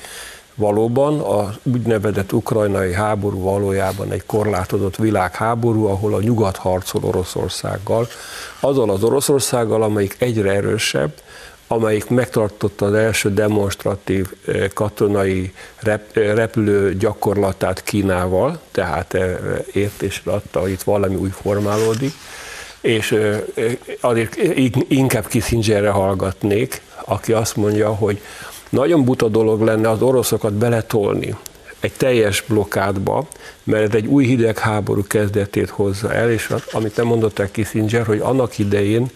Valóban 0.57 1.19
a 1.19 1.53
úgynevezett 1.63 2.33
ukrajnai 2.33 2.93
háború 2.93 3.41
valójában 3.41 4.11
egy 4.11 4.25
korlátozott 4.25 4.95
világháború, 4.95 5.85
ahol 5.85 6.13
a 6.13 6.21
nyugat 6.21 6.57
harcol 6.57 7.03
Oroszországgal, 7.03 8.07
azzal 8.59 8.89
az 8.89 9.03
Oroszországgal, 9.03 9.83
amelyik 9.83 10.15
egyre 10.19 10.51
erősebb, 10.51 11.11
amelyik 11.67 12.09
megtartotta 12.09 12.85
az 12.85 12.93
első 12.93 13.33
demonstratív 13.33 14.27
katonai 14.73 15.53
rep, 15.79 16.13
repülő 16.13 16.95
gyakorlatát 16.97 17.83
Kínával, 17.83 18.59
tehát 18.71 19.13
eh, 19.13 19.37
értésre 19.73 20.31
adta, 20.31 20.59
hogy 20.59 20.71
itt 20.71 20.81
valami 20.81 21.15
új 21.15 21.29
formálódik, 21.29 22.13
és 22.81 23.15
azért 23.99 24.35
inkább 24.87 25.27
Kissingerre 25.27 25.89
hallgatnék, 25.89 26.81
aki 27.05 27.33
azt 27.33 27.55
mondja, 27.55 27.93
hogy 27.93 28.21
nagyon 28.69 29.03
buta 29.03 29.27
dolog 29.27 29.61
lenne 29.61 29.89
az 29.89 30.01
oroszokat 30.01 30.53
beletolni 30.53 31.35
egy 31.79 31.93
teljes 31.93 32.43
blokkádba, 32.47 33.27
mert 33.63 33.93
egy 33.93 34.05
új 34.05 34.25
hidegháború 34.25 35.03
kezdetét 35.07 35.69
hozza 35.69 36.13
el, 36.13 36.31
és 36.31 36.53
amit 36.71 36.95
nem 36.95 37.05
mondott 37.05 37.39
el 37.39 37.51
Kissinger, 37.51 38.05
hogy 38.05 38.19
annak 38.19 38.57
idején 38.57 39.09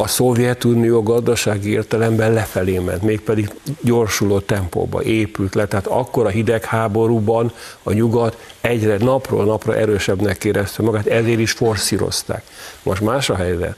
a 0.00 0.06
Szovjetunió 0.06 1.02
gazdasági 1.02 1.70
értelemben 1.70 2.32
lefelé 2.32 2.78
ment, 2.78 3.02
mégpedig 3.02 3.50
gyorsuló 3.80 4.38
tempóba 4.40 5.02
épült 5.02 5.54
le. 5.54 5.66
Tehát 5.66 5.86
akkor 5.86 6.26
a 6.26 6.28
hidegháborúban 6.28 7.52
a 7.82 7.92
nyugat 7.92 8.36
egyre 8.60 8.96
napról 8.98 9.44
napra 9.44 9.76
erősebbnek 9.76 10.44
érezte 10.44 10.82
magát, 10.82 11.06
ezért 11.06 11.38
is 11.38 11.52
forszírozták. 11.52 12.42
Most 12.82 13.00
más 13.00 13.30
a 13.30 13.34
helyzet 13.34 13.76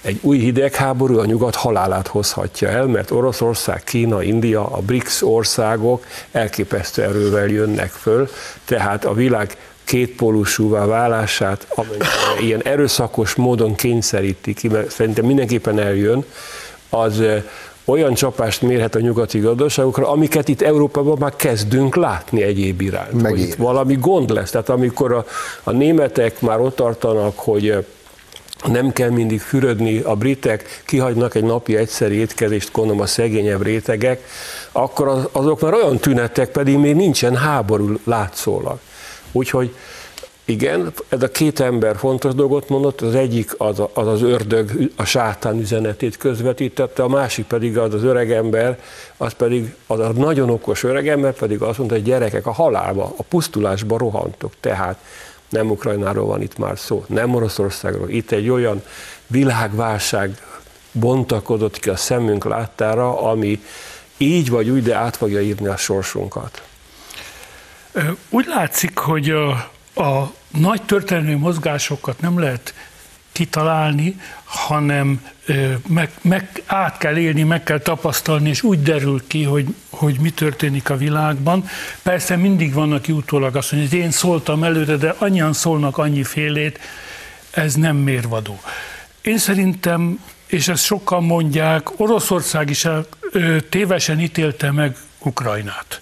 egy 0.00 0.18
új 0.22 0.38
hidegháború 0.38 1.18
a 1.18 1.24
nyugat 1.24 1.54
halálát 1.54 2.06
hozhatja 2.06 2.68
el, 2.68 2.86
mert 2.86 3.10
Oroszország, 3.10 3.84
Kína, 3.84 4.22
India, 4.22 4.66
a 4.66 4.80
BRICS 4.80 5.22
országok 5.22 6.06
elképesztő 6.32 7.02
erővel 7.02 7.46
jönnek 7.46 7.90
föl, 7.90 8.28
tehát 8.64 9.04
a 9.04 9.12
világ 9.12 9.56
kétpólusúvá 9.90 10.86
válását, 10.86 11.66
amennyire 11.74 12.06
ilyen 12.40 12.62
erőszakos 12.62 13.34
módon 13.34 13.74
kényszeríti 13.74 14.54
ki, 14.54 14.68
mert 14.68 14.90
szerintem 14.90 15.24
mindenképpen 15.24 15.78
eljön, 15.78 16.24
az 16.88 17.22
olyan 17.84 18.14
csapást 18.14 18.62
mérhet 18.62 18.94
a 18.94 19.00
nyugati 19.00 19.38
gazdaságokra, 19.38 20.08
amiket 20.08 20.48
itt 20.48 20.62
Európában 20.62 21.16
már 21.18 21.36
kezdünk 21.36 21.96
látni 21.96 22.42
egyéb 22.42 22.80
iránt. 22.80 23.38
Itt 23.38 23.54
valami 23.54 23.94
gond 23.94 24.30
lesz. 24.30 24.50
Tehát 24.50 24.68
amikor 24.68 25.12
a, 25.12 25.24
a 25.62 25.70
németek 25.70 26.40
már 26.40 26.60
ott 26.60 26.76
tartanak, 26.76 27.38
hogy 27.38 27.86
nem 28.66 28.92
kell 28.92 29.10
mindig 29.10 29.40
fürödni, 29.40 29.98
a 29.98 30.14
britek 30.14 30.82
kihagynak 30.86 31.34
egy 31.34 31.44
napi 31.44 31.76
egyszeri 31.76 32.14
étkezést, 32.14 32.72
gondolom 32.72 33.00
a 33.00 33.06
szegényebb 33.06 33.62
rétegek, 33.62 34.24
akkor 34.72 35.28
azok 35.32 35.60
már 35.60 35.74
olyan 35.74 35.98
tünetek, 35.98 36.50
pedig 36.50 36.76
még 36.76 36.94
nincsen 36.94 37.36
háború 37.36 37.98
látszólag. 38.04 38.78
Úgyhogy 39.32 39.74
igen, 40.44 40.92
ez 41.08 41.22
a 41.22 41.30
két 41.30 41.60
ember 41.60 41.96
fontos 41.96 42.34
dolgot 42.34 42.68
mondott, 42.68 43.00
az 43.00 43.14
egyik 43.14 43.54
az 43.56 43.82
az, 43.92 44.06
az 44.06 44.22
ördög, 44.22 44.90
a 44.96 45.04
sátán 45.04 45.58
üzenetét 45.58 46.16
közvetítette, 46.16 47.02
a 47.02 47.08
másik 47.08 47.46
pedig 47.46 47.78
az 47.78 47.94
az 47.94 48.02
öregember, 48.02 48.80
az 49.16 49.32
pedig 49.32 49.74
az 49.86 49.98
a 49.98 50.12
nagyon 50.12 50.50
okos 50.50 50.82
öregember 50.82 51.32
pedig 51.32 51.62
azt 51.62 51.78
mondta, 51.78 51.96
hogy 51.96 52.04
gyerekek 52.04 52.46
a 52.46 52.52
halálba, 52.52 53.14
a 53.16 53.22
pusztulásba 53.22 53.98
rohantok. 53.98 54.52
Tehát 54.60 54.98
nem 55.48 55.70
Ukrajnáról 55.70 56.26
van 56.26 56.42
itt 56.42 56.58
már 56.58 56.78
szó, 56.78 57.04
nem 57.08 57.34
Oroszországról. 57.34 58.08
Itt 58.08 58.30
egy 58.30 58.48
olyan 58.48 58.82
világválság 59.26 60.46
bontakodott 60.92 61.78
ki 61.78 61.90
a 61.90 61.96
szemünk 61.96 62.44
láttára, 62.44 63.20
ami 63.20 63.62
így 64.16 64.50
vagy 64.50 64.68
úgy, 64.68 64.82
de 64.82 64.94
át 64.94 65.16
fogja 65.16 65.40
írni 65.40 65.66
a 65.66 65.76
sorsunkat. 65.76 66.62
Úgy 68.28 68.46
látszik, 68.46 68.98
hogy 68.98 69.30
a, 69.30 69.50
a 69.94 70.32
nagy 70.48 70.82
történelmi 70.82 71.34
mozgásokat 71.34 72.20
nem 72.20 72.38
lehet 72.38 72.74
kitalálni, 73.32 74.20
hanem 74.44 75.26
meg, 75.86 76.10
meg 76.20 76.62
át 76.66 76.98
kell 76.98 77.16
élni, 77.16 77.42
meg 77.42 77.62
kell 77.62 77.78
tapasztalni, 77.78 78.48
és 78.48 78.62
úgy 78.62 78.82
derül 78.82 79.26
ki, 79.26 79.42
hogy, 79.42 79.74
hogy 79.90 80.18
mi 80.20 80.30
történik 80.30 80.90
a 80.90 80.96
világban. 80.96 81.64
Persze 82.02 82.36
mindig 82.36 82.72
van, 82.72 82.92
aki 82.92 83.12
utólag 83.12 83.56
azt 83.56 83.72
mondja, 83.72 83.90
hogy 83.90 83.98
én 83.98 84.10
szóltam 84.10 84.64
előre, 84.64 84.96
de 84.96 85.14
annyian 85.18 85.52
szólnak 85.52 85.98
annyi 85.98 86.22
félét, 86.22 86.78
ez 87.50 87.74
nem 87.74 87.96
mérvadó. 87.96 88.60
Én 89.20 89.38
szerintem 89.38 90.18
és 90.50 90.68
ezt 90.68 90.84
sokan 90.84 91.24
mondják, 91.24 92.00
Oroszország 92.00 92.70
is 92.70 92.86
tévesen 93.68 94.20
ítélte 94.20 94.70
meg 94.70 94.96
Ukrajnát. 95.18 96.00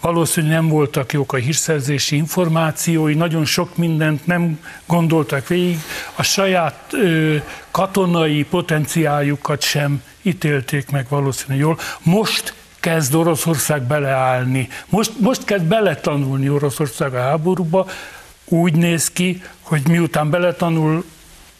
Valószínűleg 0.00 0.56
nem 0.56 0.68
voltak 0.68 1.12
jók 1.12 1.32
a 1.32 1.36
hírszerzési 1.36 2.16
információi, 2.16 3.14
nagyon 3.14 3.44
sok 3.44 3.76
mindent 3.76 4.26
nem 4.26 4.60
gondoltak 4.86 5.46
végig, 5.46 5.78
a 6.14 6.22
saját 6.22 6.84
ö, 6.92 7.36
katonai 7.70 8.44
potenciáljukat 8.44 9.62
sem 9.62 10.02
ítélték 10.22 10.90
meg 10.90 11.06
valószínűleg 11.08 11.58
jól. 11.58 11.78
Most 12.02 12.54
kezd 12.80 13.14
Oroszország 13.14 13.82
beleállni, 13.82 14.68
most, 14.88 15.12
most 15.20 15.44
kezd 15.44 15.64
beletanulni 15.64 16.48
Oroszország 16.48 17.14
a 17.14 17.20
háborúba, 17.20 17.86
úgy 18.44 18.74
néz 18.74 19.10
ki, 19.10 19.42
hogy 19.60 19.88
miután 19.88 20.30
beletanul, 20.30 21.04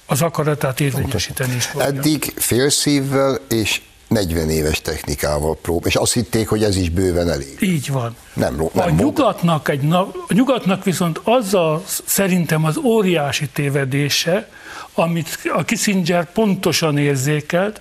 az 0.06 0.22
akaratát 0.22 0.80
érvényesíteni 0.80 1.54
is 1.54 1.64
fogja. 1.64 1.86
Eddig 1.86 2.32
félszívvel 2.36 3.38
és 3.48 3.80
40 4.08 4.50
éves 4.50 4.80
technikával 4.80 5.56
prób, 5.56 5.86
és 5.86 5.94
azt 5.94 6.12
hitték, 6.12 6.48
hogy 6.48 6.62
ez 6.62 6.76
is 6.76 6.90
bőven 6.90 7.30
elég. 7.30 7.56
Így 7.60 7.90
van. 7.90 8.16
Nem, 8.32 8.54
nem 8.72 8.86
a, 8.86 8.90
nyugatnak 8.90 9.68
egy, 9.68 9.92
a 9.92 10.12
nyugatnak 10.28 10.84
viszont 10.84 11.20
az 11.24 11.54
a, 11.54 11.82
szerintem 12.04 12.64
az 12.64 12.76
óriási 12.76 13.48
tévedése, 13.48 14.48
amit 14.94 15.38
a 15.54 15.64
Kissinger 15.64 16.32
pontosan 16.32 16.98
érzékelt, 16.98 17.80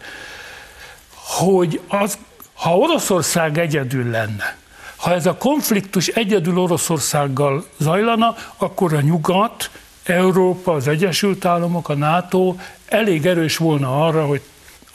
hogy 1.14 1.80
az, 1.88 2.18
ha 2.54 2.78
Oroszország 2.78 3.58
egyedül 3.58 4.10
lenne, 4.10 4.58
ha 4.96 5.14
ez 5.14 5.26
a 5.26 5.38
konfliktus 5.38 6.08
egyedül 6.08 6.58
Oroszországgal 6.58 7.66
zajlana, 7.78 8.36
akkor 8.58 8.94
a 8.94 9.02
nyugat, 9.02 9.70
Európa, 10.04 10.74
az 10.74 10.88
Egyesült 10.88 11.46
Államok, 11.46 11.90
a 11.90 11.96
NATO 11.96 12.56
elég 12.86 13.26
erős 13.26 13.58
volna 13.58 14.06
arra, 14.06 14.26
hogy 14.26 14.42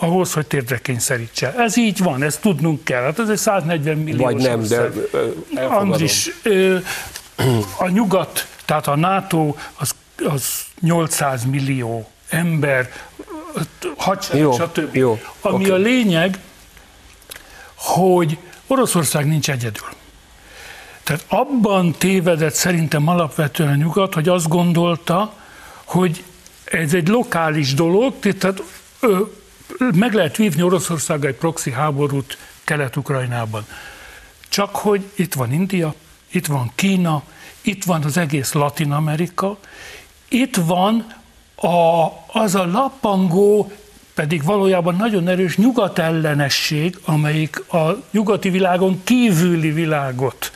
ahhoz, 0.02 0.32
hogy 0.32 0.46
térdre 0.46 0.78
kényszerítse. 0.78 1.54
Ez 1.54 1.76
így 1.76 1.98
van, 1.98 2.22
ezt 2.22 2.40
tudnunk 2.40 2.84
kell. 2.84 3.02
Hát 3.02 3.18
ez 3.18 3.28
egy 3.28 3.36
140 3.36 3.96
millió. 3.96 4.22
Vagy 4.22 4.36
nem, 4.36 4.62
de 4.62 4.90
Andris, 5.60 6.30
a 7.78 7.88
nyugat, 7.88 8.46
tehát 8.64 8.86
a 8.86 8.96
NATO 8.96 9.54
az, 9.74 9.94
az 10.24 10.44
800 10.80 11.44
millió 11.44 12.08
ember, 12.28 12.90
hadsereg, 13.96 14.52
stb. 14.52 14.96
Jó, 14.96 15.20
Ami 15.40 15.64
okay. 15.64 15.70
a 15.70 15.82
lényeg, 15.82 16.38
hogy 17.74 18.38
Oroszország 18.66 19.26
nincs 19.26 19.50
egyedül. 19.50 19.88
Tehát 21.02 21.24
abban 21.28 21.92
tévedett 21.92 22.54
szerintem 22.54 23.08
alapvetően 23.08 23.68
a 23.68 23.74
nyugat, 23.74 24.14
hogy 24.14 24.28
azt 24.28 24.48
gondolta, 24.48 25.32
hogy 25.84 26.24
ez 26.64 26.94
egy 26.94 27.08
lokális 27.08 27.74
dolog, 27.74 28.14
tehát 28.18 28.62
meg 29.94 30.12
lehet 30.12 30.36
vívni 30.36 30.62
Oroszország 30.62 31.24
egy 31.24 31.34
proxy 31.34 31.70
háborút 31.70 32.38
Kelet-Ukrajnában. 32.64 33.66
Csak 34.48 34.76
hogy 34.76 35.10
itt 35.14 35.34
van 35.34 35.52
India, 35.52 35.94
itt 36.30 36.46
van 36.46 36.72
Kína, 36.74 37.22
itt 37.60 37.84
van 37.84 38.04
az 38.04 38.16
egész 38.16 38.52
Latin 38.52 38.92
Amerika, 38.92 39.58
itt 40.28 40.56
van 40.56 41.14
a, 41.54 42.06
az 42.26 42.54
a 42.54 42.66
lappangó, 42.66 43.72
pedig 44.14 44.44
valójában 44.44 44.96
nagyon 44.96 45.28
erős 45.28 45.56
nyugatellenesség, 45.56 46.98
amelyik 47.04 47.72
a 47.72 48.02
nyugati 48.10 48.50
világon 48.50 49.00
kívüli 49.04 49.70
világot 49.70 50.52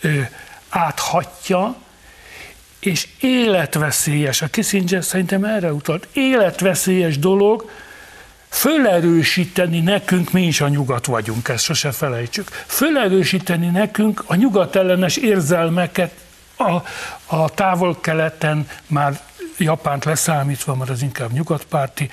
ö, 0.00 0.20
áthatja, 0.68 1.76
és 2.80 3.08
életveszélyes, 3.20 4.42
a 4.42 4.46
Kissinger 4.46 5.04
szerintem 5.04 5.44
erre 5.44 5.72
utalt, 5.72 6.08
életveszélyes 6.12 7.18
dolog, 7.18 7.70
fölerősíteni 8.50 9.80
nekünk, 9.80 10.32
mi 10.32 10.46
is 10.46 10.60
a 10.60 10.68
nyugat 10.68 11.06
vagyunk, 11.06 11.48
ezt 11.48 11.64
sose 11.64 11.92
felejtsük, 11.92 12.48
fölerősíteni 12.66 13.66
nekünk 13.66 14.22
a 14.26 14.34
nyugat 14.34 14.76
ellenes 14.76 15.16
érzelmeket 15.16 16.12
a, 16.56 16.82
a 17.36 17.50
távol-keleten, 17.50 18.68
már 18.86 19.20
Japánt 19.58 20.04
leszámítva, 20.04 20.74
mert 20.74 20.90
az 20.90 21.02
inkább 21.02 21.32
nyugatpárti, 21.32 22.10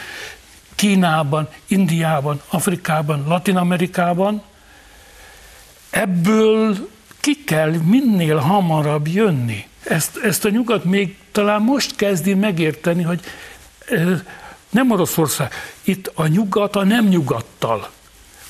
Kínában, 0.75 1.49
Indiában, 1.67 2.41
Afrikában, 2.47 3.23
Latin-Amerikában, 3.27 4.41
ebből 5.89 6.89
ki 7.19 7.43
kell 7.43 7.71
minél 7.71 8.37
hamarabb 8.37 9.07
jönni. 9.07 9.65
Ezt, 9.83 10.17
ezt 10.17 10.45
a 10.45 10.49
nyugat 10.49 10.83
még 10.83 11.17
talán 11.31 11.61
most 11.61 11.95
kezdi 11.95 12.33
megérteni, 12.33 13.03
hogy 13.03 13.19
nem 14.69 14.91
Oroszország, 14.91 15.53
itt 15.83 16.11
a 16.13 16.27
nyugat 16.27 16.75
a 16.75 16.83
nem 16.83 17.07
nyugattal 17.07 17.89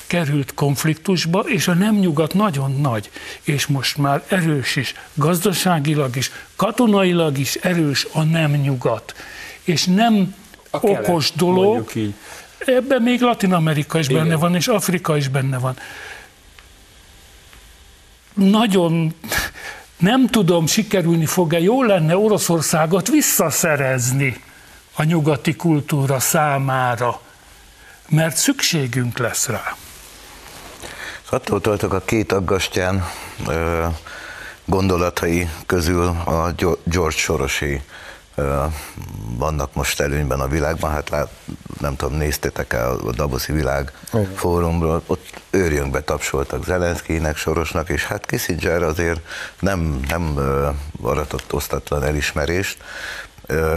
került 0.06 0.54
konfliktusba, 0.54 1.40
és 1.40 1.68
a 1.68 1.74
nem 1.74 1.94
nyugat 1.94 2.34
nagyon 2.34 2.80
nagy, 2.80 3.10
és 3.42 3.66
most 3.66 3.96
már 3.96 4.24
erős 4.28 4.76
is, 4.76 4.94
gazdaságilag 5.14 6.16
is, 6.16 6.30
katonailag 6.56 7.38
is 7.38 7.54
erős 7.54 8.06
a 8.12 8.22
nem 8.22 8.50
nyugat. 8.50 9.14
És 9.62 9.84
nem 9.84 10.34
a 10.70 10.80
kelet, 10.80 11.08
okos 11.08 11.32
dolog, 11.32 11.90
ebben 12.58 13.02
még 13.02 13.20
Latin 13.20 13.52
Amerika 13.52 13.98
is 13.98 14.08
Igen. 14.08 14.22
benne 14.22 14.36
van, 14.36 14.54
és 14.54 14.66
Afrika 14.66 15.16
is 15.16 15.28
benne 15.28 15.58
van. 15.58 15.76
Nagyon 18.34 19.14
nem 19.96 20.26
tudom, 20.26 20.66
sikerülni 20.66 21.26
fog-e, 21.26 21.60
jó 21.60 21.82
lenne 21.82 22.16
Oroszországot 22.16 23.08
visszaszerezni 23.08 24.42
a 24.98 25.04
nyugati 25.04 25.56
kultúra 25.56 26.20
számára, 26.20 27.20
mert 28.08 28.36
szükségünk 28.36 29.18
lesz 29.18 29.46
rá. 29.46 29.76
Attól 31.30 31.60
tartok 31.60 31.92
a 31.92 32.00
két 32.00 32.32
aggastyán 32.32 33.04
gondolatai 34.64 35.48
közül 35.66 36.06
a 36.06 36.52
George 36.84 37.16
Sorosi 37.16 37.82
vannak 39.36 39.74
most 39.74 40.00
előnyben 40.00 40.40
a 40.40 40.48
világban, 40.48 40.90
hát 40.90 41.08
lát, 41.08 41.28
nem 41.80 41.96
tudom, 41.96 42.16
néztétek 42.16 42.72
el 42.72 42.98
a 43.06 43.12
Davoszi 43.12 43.52
Világ 43.52 43.92
Igen. 44.12 44.34
fórumról, 44.34 45.02
ott 45.06 45.40
őrjönkbe 45.50 46.00
tapsoltak 46.00 46.64
Zelenszkinek, 46.64 47.36
Sorosnak, 47.36 47.88
és 47.88 48.04
hát 48.04 48.26
Kissinger 48.26 48.82
azért 48.82 49.20
nem, 49.60 50.00
nem 50.08 50.34
aratott 51.02 51.52
osztatlan 51.52 52.02
elismerést, 52.02 52.76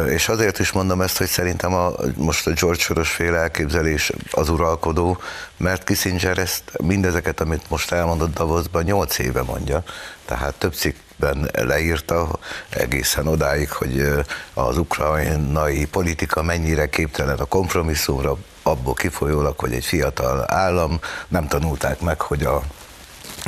és 0.09 0.29
azért 0.29 0.59
is 0.59 0.71
mondom 0.71 1.01
ezt, 1.01 1.17
hogy 1.17 1.27
szerintem 1.27 1.73
a, 1.73 1.91
most 2.15 2.47
a 2.47 2.51
George 2.51 2.79
Soros 2.79 3.11
féle 3.11 3.37
elképzelés 3.37 4.11
az 4.31 4.49
uralkodó, 4.49 5.17
mert 5.57 5.83
Kissinger 5.83 6.37
ezt, 6.37 6.63
mindezeket, 6.83 7.39
amit 7.39 7.69
most 7.69 7.91
elmondott 7.91 8.33
Davosban, 8.33 8.83
nyolc 8.83 9.17
éve 9.17 9.41
mondja, 9.41 9.83
tehát 10.25 10.53
több 10.53 10.73
cikkben 10.73 11.49
leírta 11.51 12.39
egészen 12.69 13.27
odáig, 13.27 13.71
hogy 13.71 14.07
az 14.53 14.77
ukrajnai 14.77 15.85
politika 15.85 16.41
mennyire 16.41 16.89
képtelen 16.89 17.37
a 17.37 17.45
kompromisszumra, 17.45 18.37
abból 18.63 18.93
kifolyólag, 18.93 19.59
hogy 19.59 19.73
egy 19.73 19.85
fiatal 19.85 20.45
állam 20.47 20.99
nem 21.27 21.47
tanulták 21.47 21.99
meg, 21.99 22.21
hogy 22.21 22.43
a 22.43 22.61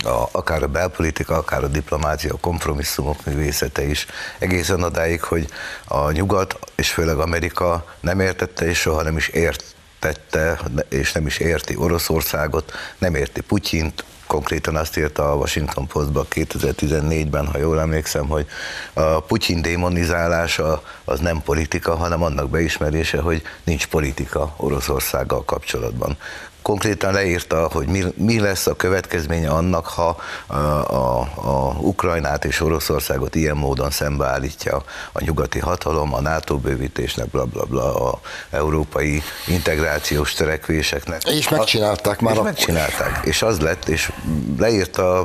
a, 0.04 0.28
akár 0.32 0.64
a 0.64 0.68
belpolitika, 0.68 1.36
akár 1.36 1.64
a 1.64 1.68
diplomácia, 1.68 2.34
a 2.34 2.38
kompromisszumok 2.38 3.26
művészete 3.26 3.86
is 3.86 4.06
egészen 4.40 4.84
odáig, 4.84 5.22
hogy 5.22 5.48
a 5.88 6.12
nyugat, 6.12 6.60
és 6.76 6.92
főleg 6.92 7.18
Amerika 7.20 7.86
nem 8.00 8.20
értette, 8.20 8.66
és 8.66 8.80
soha 8.80 9.02
nem 9.02 9.18
is 9.18 9.28
értette, 9.28 10.60
és 10.90 11.12
nem 11.12 11.26
is 11.26 11.38
érti 11.38 11.76
Oroszországot, 11.76 12.72
nem 12.98 13.16
érti 13.16 13.42
Putyint, 13.42 14.04
konkrétan 14.28 14.76
azt 14.76 14.98
írta 14.98 15.32
a 15.32 15.36
Washington 15.36 15.88
Postban 15.88 16.26
2014-ben, 16.30 17.48
ha 17.48 17.58
jól 17.58 17.80
emlékszem, 17.80 18.28
hogy 18.28 18.48
a 18.94 19.20
Putyin 19.20 19.62
démonizálása 19.62 20.84
az 21.06 21.20
nem 21.20 21.42
politika, 21.42 21.96
hanem 21.96 22.24
annak 22.24 22.50
beismerése, 22.50 23.22
hogy 23.22 23.42
nincs 23.64 23.88
politika 23.88 24.54
Oroszországgal 24.58 25.44
kapcsolatban 25.46 26.18
konkrétan 26.64 27.14
leírta, 27.14 27.70
hogy 27.72 27.88
mi, 27.88 28.04
mi 28.16 28.40
lesz 28.40 28.68
a 28.68 28.76
következménye 28.76 29.50
annak, 29.50 29.86
ha 29.86 30.18
a, 30.48 30.56
a, 30.56 31.20
a 31.36 31.76
Ukrajnát 31.80 32.46
és 32.46 32.62
Oroszországot 32.62 33.36
ilyen 33.36 33.58
módon 33.58 33.92
szembeállítja 33.92 34.84
a 35.12 35.24
nyugati 35.24 35.60
hatalom, 35.60 36.14
a 36.14 36.22
NATO 36.22 36.58
bővítésnek, 36.58 37.28
bla 37.28 37.46
bla 37.46 37.66
bla, 37.66 38.12
a 38.12 38.20
európai 38.50 39.22
integrációs 39.48 40.34
törekvéseknek. 40.34 41.24
És 41.24 41.50
megcsinálták 41.50 42.20
már 42.20 42.34
és 42.34 42.40
akkor. 42.40 42.52
megcsinálták, 42.52 43.26
és 43.26 43.42
az 43.42 43.60
lett, 43.60 43.88
és 43.88 44.12
leírta 44.58 45.22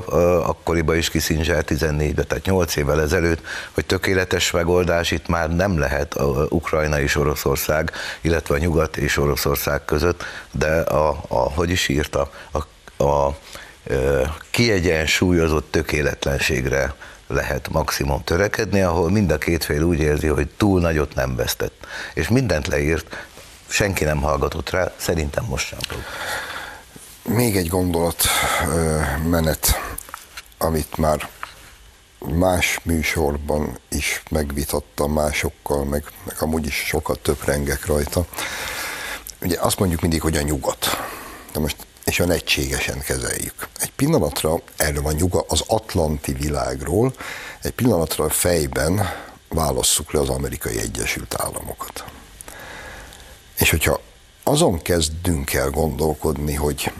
akkoriban 0.46 0.96
is 0.96 1.10
Kissinger 1.10 1.64
14-ben, 1.66 2.26
tehát 2.26 2.44
8 2.44 2.76
évvel 2.76 3.00
ezelőtt, 3.00 3.40
hogy 3.74 3.86
tökéletes 3.86 4.50
megoldás 4.50 5.10
itt 5.10 5.26
már 5.26 5.54
nem 5.56 5.78
lehet 5.78 6.14
a 6.14 6.46
Ukrajna 6.48 7.00
és 7.00 7.16
Oroszország, 7.16 7.92
illetve 8.20 8.54
a 8.54 8.58
Nyugat 8.58 8.96
és 8.96 9.16
Oroszország 9.16 9.84
között, 9.84 10.24
de 10.50 10.80
a, 10.80 11.20
a, 11.28 11.38
hogy 11.38 11.70
is 11.70 11.88
írta, 11.88 12.30
a, 12.50 12.58
a, 13.04 13.38
kiegyensúlyozott 14.50 15.70
tökéletlenségre 15.70 16.94
lehet 17.26 17.68
maximum 17.68 18.24
törekedni, 18.24 18.80
ahol 18.80 19.10
mind 19.10 19.30
a 19.30 19.38
két 19.38 19.64
fél 19.64 19.82
úgy 19.82 20.00
érzi, 20.00 20.26
hogy 20.26 20.48
túl 20.56 20.80
nagyot 20.80 21.14
nem 21.14 21.36
vesztett. 21.36 21.86
És 22.14 22.28
mindent 22.28 22.66
leírt, 22.66 23.26
senki 23.68 24.04
nem 24.04 24.20
hallgatott 24.20 24.70
rá, 24.70 24.92
szerintem 24.96 25.44
most 25.44 25.66
sem 25.66 25.78
fog. 25.88 26.02
Még 27.34 27.56
egy 27.56 27.68
gondolat 27.68 28.24
menet, 29.30 29.80
amit 30.58 30.96
már 30.96 31.28
más 32.18 32.80
műsorban 32.82 33.78
is 33.88 34.22
megvitattam 34.30 35.12
másokkal, 35.12 35.84
meg, 35.84 36.04
meg 36.24 36.36
amúgy 36.38 36.66
is 36.66 36.74
sokat 36.74 37.18
töprengek 37.20 37.86
rajta. 37.86 38.26
Ugye 39.40 39.56
azt 39.60 39.78
mondjuk 39.78 40.00
mindig, 40.00 40.20
hogy 40.20 40.36
a 40.36 40.42
nyugat. 40.42 40.86
De 41.58 41.64
most 41.64 41.86
és 42.04 42.18
olyan 42.18 42.32
egységesen 42.32 43.00
kezeljük. 43.00 43.68
Egy 43.78 43.90
pillanatra 43.90 44.60
erről 44.76 45.02
van 45.02 45.14
nyuga 45.14 45.44
az 45.48 45.62
atlanti 45.66 46.32
világról, 46.32 47.14
egy 47.62 47.72
pillanatra 47.72 48.24
a 48.24 48.30
fejben 48.30 49.08
válasszuk 49.48 50.12
le 50.12 50.20
az 50.20 50.28
amerikai 50.28 50.78
Egyesült 50.78 51.34
Államokat. 51.34 52.04
És 53.58 53.70
hogyha 53.70 54.00
azon 54.42 54.82
kezdünk 54.82 55.52
el 55.52 55.70
gondolkodni, 55.70 56.54
hogy 56.54 56.92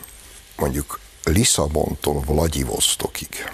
mondjuk 0.57 1.01
Lisszabontól 1.25 2.21
Vladivostokig 2.21 3.51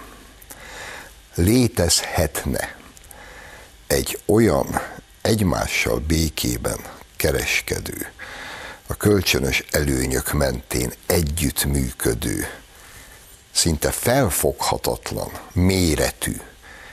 létezhetne 1.35 2.77
egy 3.87 4.19
olyan 4.27 4.81
egymással 5.23 5.99
békében 5.99 6.79
kereskedő, 7.17 8.12
a 8.87 8.94
kölcsönös 8.94 9.64
előnyök 9.70 10.33
mentén 10.33 10.92
együttműködő, 11.07 12.47
szinte 13.53 13.90
felfoghatatlan, 13.90 15.31
méretű 15.53 16.37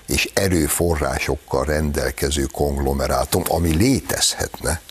és 0.07 0.29
erőforrásokkal 0.33 1.65
rendelkező 1.65 2.45
konglomerátum, 2.45 3.43
ami 3.47 3.75
létezhetne, 3.75 4.81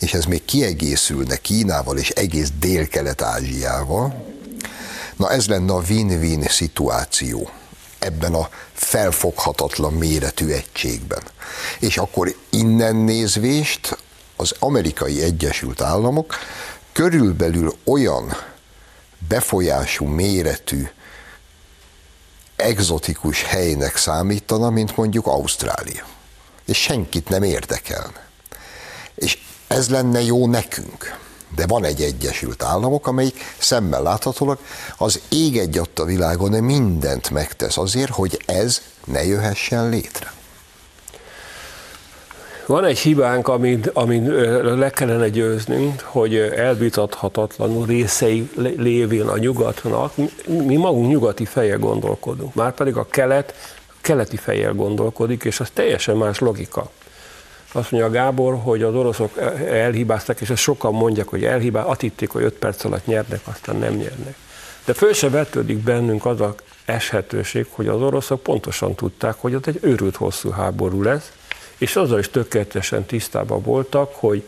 és 0.00 0.14
ez 0.14 0.24
még 0.24 0.44
kiegészülne 0.44 1.36
Kínával 1.36 1.98
és 1.98 2.10
egész 2.10 2.50
Dél-Kelet-Ázsiával, 2.58 4.24
na 5.16 5.30
ez 5.30 5.46
lenne 5.46 5.72
a 5.72 5.82
win-win 5.88 6.42
szituáció 6.42 7.50
ebben 7.98 8.34
a 8.34 8.48
felfoghatatlan 8.72 9.92
méretű 9.92 10.48
egységben. 10.48 11.22
És 11.78 11.96
akkor 11.96 12.34
innen 12.50 12.96
nézvést 12.96 13.98
az 14.36 14.54
amerikai 14.58 15.22
Egyesült 15.22 15.80
Államok 15.80 16.34
körülbelül 16.92 17.74
olyan 17.84 18.36
befolyású 19.28 20.04
méretű 20.04 20.88
egzotikus 22.56 23.42
helynek 23.42 23.96
számítana, 23.96 24.70
mint 24.70 24.96
mondjuk 24.96 25.26
Ausztrália. 25.26 26.04
És 26.64 26.78
senkit 26.78 27.28
nem 27.28 27.42
érdekelne. 27.42 28.28
És 29.14 29.38
ez 29.66 29.88
lenne 29.88 30.22
jó 30.22 30.46
nekünk. 30.46 31.18
De 31.54 31.66
van 31.66 31.84
egy 31.84 32.02
Egyesült 32.02 32.62
Államok, 32.62 33.06
amelyik 33.06 33.54
szemmel 33.58 34.02
láthatólag 34.02 34.58
az 34.96 35.20
ég 35.28 35.58
egy 35.58 35.80
a 35.94 36.04
világon 36.04 36.64
mindent 36.64 37.30
megtesz 37.30 37.76
azért, 37.76 38.10
hogy 38.10 38.42
ez 38.46 38.80
ne 39.04 39.24
jöhessen 39.24 39.88
létre. 39.88 40.32
Van 42.66 42.84
egy 42.84 42.98
hibánk, 42.98 43.48
amit, 43.48 43.86
amit 43.86 44.26
le 44.62 44.90
kellene 44.90 45.28
győznünk, 45.28 46.00
hogy 46.00 46.36
elvitathatatlanul 46.36 47.86
részei 47.86 48.50
lévén 48.76 49.26
a 49.26 49.38
nyugatnak, 49.38 50.12
mi 50.46 50.76
magunk 50.76 51.08
nyugati 51.08 51.44
feje 51.44 51.74
gondolkodunk, 51.74 52.54
már 52.54 52.74
pedig 52.74 52.96
a 52.96 53.06
kelet 53.10 53.54
keleti 54.00 54.36
fejjel 54.36 54.72
gondolkodik, 54.72 55.44
és 55.44 55.60
az 55.60 55.70
teljesen 55.70 56.16
más 56.16 56.38
logika. 56.38 56.90
Azt 57.72 57.90
mondja 57.90 58.10
Gábor, 58.10 58.58
hogy 58.62 58.82
az 58.82 58.94
oroszok 58.94 59.38
elhibáztak, 59.68 60.40
és 60.40 60.50
ezt 60.50 60.62
sokan 60.62 60.94
mondják, 60.94 61.28
hogy 61.28 61.44
elhibáztak, 61.44 61.90
azt 61.90 62.00
hitték, 62.00 62.30
hogy 62.30 62.42
5 62.42 62.52
perc 62.52 62.84
alatt 62.84 63.06
nyernek, 63.06 63.40
aztán 63.44 63.76
nem 63.76 63.94
nyernek. 63.94 64.36
De 64.84 64.94
föl 64.94 65.12
se 65.12 65.30
vetődik 65.30 65.78
bennünk 65.78 66.26
az 66.26 66.40
a 66.40 66.54
eshetőség, 66.84 67.66
hogy 67.70 67.88
az 67.88 68.02
oroszok 68.02 68.42
pontosan 68.42 68.94
tudták, 68.94 69.34
hogy 69.38 69.54
ott 69.54 69.66
egy 69.66 69.78
őrült 69.80 70.16
hosszú 70.16 70.50
háború 70.50 71.02
lesz, 71.02 71.32
és 71.78 71.96
azzal 71.96 72.18
is 72.18 72.30
tökéletesen 72.30 73.04
tisztában 73.04 73.62
voltak, 73.62 74.14
hogy 74.14 74.42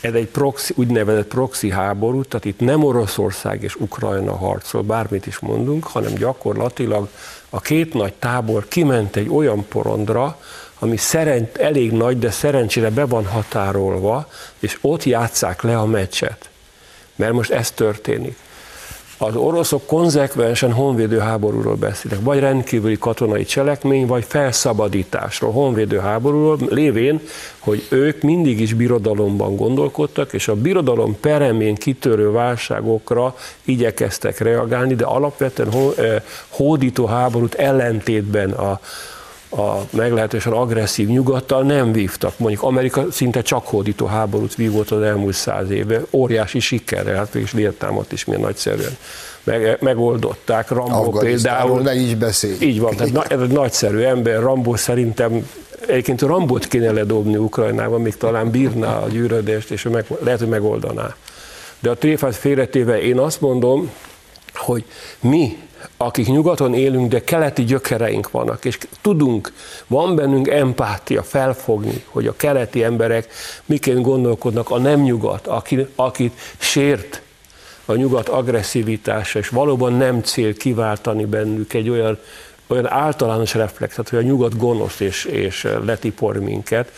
ez 0.00 0.14
egy 0.14 0.26
proxy, 0.26 0.72
úgynevezett 0.76 1.28
proxy 1.28 1.70
háború, 1.70 2.22
tehát 2.22 2.44
itt 2.44 2.60
nem 2.60 2.84
Oroszország 2.84 3.62
és 3.62 3.74
Ukrajna 3.74 4.36
harcol, 4.36 4.82
bármit 4.82 5.26
is 5.26 5.38
mondunk, 5.38 5.84
hanem 5.84 6.14
gyakorlatilag 6.14 7.08
a 7.50 7.60
két 7.60 7.94
nagy 7.94 8.12
tábor 8.12 8.68
kiment 8.68 9.16
egy 9.16 9.28
olyan 9.28 9.66
porondra, 9.68 10.40
ami 10.78 10.96
szerent, 10.96 11.56
elég 11.56 11.92
nagy, 11.92 12.18
de 12.18 12.30
szerencsére 12.30 12.90
be 12.90 13.04
van 13.04 13.26
határolva, 13.26 14.28
és 14.58 14.78
ott 14.80 15.04
játszák 15.04 15.62
le 15.62 15.78
a 15.78 15.86
meccset. 15.86 16.48
Mert 17.16 17.32
most 17.32 17.50
ez 17.50 17.70
történik 17.70 18.36
az 19.22 19.36
oroszok 19.36 19.86
konzekvensen 19.86 20.72
honvédő 20.72 21.18
háborúról 21.18 21.74
beszélnek, 21.74 22.24
vagy 22.24 22.38
rendkívüli 22.38 22.98
katonai 22.98 23.44
cselekmény, 23.44 24.06
vagy 24.06 24.24
felszabadításról, 24.28 25.52
honvédő 25.52 25.98
háborúról, 25.98 26.58
lévén, 26.68 27.20
hogy 27.58 27.86
ők 27.88 28.22
mindig 28.22 28.60
is 28.60 28.74
birodalomban 28.74 29.56
gondolkodtak, 29.56 30.32
és 30.32 30.48
a 30.48 30.54
birodalom 30.54 31.20
peremén 31.20 31.74
kitörő 31.74 32.30
válságokra 32.30 33.34
igyekeztek 33.64 34.38
reagálni, 34.38 34.94
de 34.94 35.04
alapvetően 35.04 35.70
eh, 35.96 36.22
hódító 36.48 37.06
háborút 37.06 37.54
ellentétben 37.54 38.50
a, 38.50 38.80
a 39.50 39.80
meglehetősen 39.90 40.52
agresszív 40.52 41.08
nyugattal 41.08 41.62
nem 41.62 41.92
vívtak. 41.92 42.38
Mondjuk 42.38 42.62
Amerika 42.62 43.06
szinte 43.10 43.42
csak 43.42 43.66
hódító 43.66 44.06
háborút 44.06 44.54
vívott 44.54 44.90
az 44.90 45.02
elmúlt 45.02 45.34
száz 45.34 45.70
éve, 45.70 46.00
óriási 46.10 46.60
sikerrel, 46.60 47.16
hát 47.16 47.34
és 47.34 47.50
Vietnámot 47.50 48.12
is 48.12 48.24
milyen 48.24 48.40
nagyszerűen 48.40 48.96
meg, 49.44 49.76
megoldották. 49.80 50.68
Rambó 50.68 51.10
például. 51.10 51.80
ne 51.80 51.94
is 51.94 52.14
beszélj. 52.14 52.56
Így 52.60 52.80
van, 52.80 52.96
tehát 52.96 53.32
ez 53.32 53.40
egy 53.40 53.52
nagyszerű 53.52 53.98
ember. 53.98 54.40
Rambó 54.40 54.76
szerintem 54.76 55.48
egyébként 55.86 56.20
Rambót 56.20 56.66
kéne 56.66 56.90
ledobni 56.90 57.36
Ukrajnában, 57.36 58.00
még 58.00 58.16
talán 58.16 58.50
bírná 58.50 58.96
a 58.96 59.08
gyűrödést, 59.08 59.70
és 59.70 59.82
meg, 59.82 60.04
lehet, 60.20 60.38
hogy 60.38 60.48
megoldaná. 60.48 61.14
De 61.80 61.90
a 61.90 61.94
tréfát 61.94 62.36
félretéve 62.36 63.00
én 63.02 63.18
azt 63.18 63.40
mondom, 63.40 63.90
hogy 64.54 64.84
mi 65.20 65.58
akik 65.96 66.26
nyugaton 66.26 66.74
élünk, 66.74 67.10
de 67.10 67.24
keleti 67.24 67.64
gyökereink 67.64 68.30
vannak, 68.30 68.64
és 68.64 68.78
tudunk, 69.00 69.52
van 69.86 70.14
bennünk 70.14 70.48
empátia, 70.48 71.22
felfogni, 71.22 72.04
hogy 72.06 72.26
a 72.26 72.36
keleti 72.36 72.84
emberek 72.84 73.32
miként 73.64 74.02
gondolkodnak 74.02 74.70
a 74.70 74.78
nem 74.78 75.00
nyugat, 75.00 75.46
aki, 75.46 75.86
akit 75.94 76.38
sért 76.58 77.22
a 77.84 77.94
nyugat 77.94 78.28
agresszivitása, 78.28 79.38
és 79.38 79.48
valóban 79.48 79.92
nem 79.92 80.22
cél 80.22 80.54
kiváltani 80.54 81.24
bennük 81.24 81.72
egy 81.72 81.88
olyan, 81.88 82.18
olyan 82.66 82.90
általános 82.90 83.54
reflexet, 83.54 84.08
hogy 84.08 84.18
a 84.18 84.22
nyugat 84.22 84.56
gonosz 84.56 85.00
és, 85.00 85.24
és 85.24 85.68
letipor 85.84 86.36
minket 86.36 86.92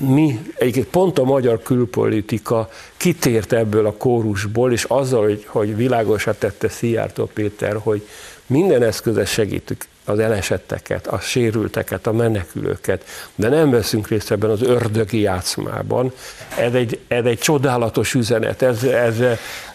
mi, 0.00 0.40
egyébként 0.54 0.86
pont 0.86 1.18
a 1.18 1.24
magyar 1.24 1.62
külpolitika 1.62 2.68
kitért 2.96 3.52
ebből 3.52 3.86
a 3.86 3.92
kórusból, 3.92 4.72
és 4.72 4.84
azzal, 4.84 5.22
hogy, 5.22 5.44
hogy 5.46 5.76
világosat 5.76 6.38
tette 6.38 6.68
Szijjártó 6.68 7.30
Péter, 7.34 7.76
hogy 7.82 8.06
minden 8.46 8.82
eszköze 8.82 9.24
segítük 9.24 9.84
az 10.04 10.18
elesetteket, 10.18 11.06
a 11.06 11.18
sérülteket, 11.18 12.06
a 12.06 12.12
menekülőket, 12.12 13.04
de 13.34 13.48
nem 13.48 13.70
veszünk 13.70 14.08
részt 14.08 14.30
ebben 14.30 14.50
az 14.50 14.62
ördögi 14.62 15.20
játszmában. 15.20 16.12
Ez 16.58 16.74
egy, 16.74 16.98
ez 17.08 17.24
egy 17.24 17.38
csodálatos 17.38 18.14
üzenet, 18.14 18.62
ez, 18.62 18.82
ez, 18.82 19.20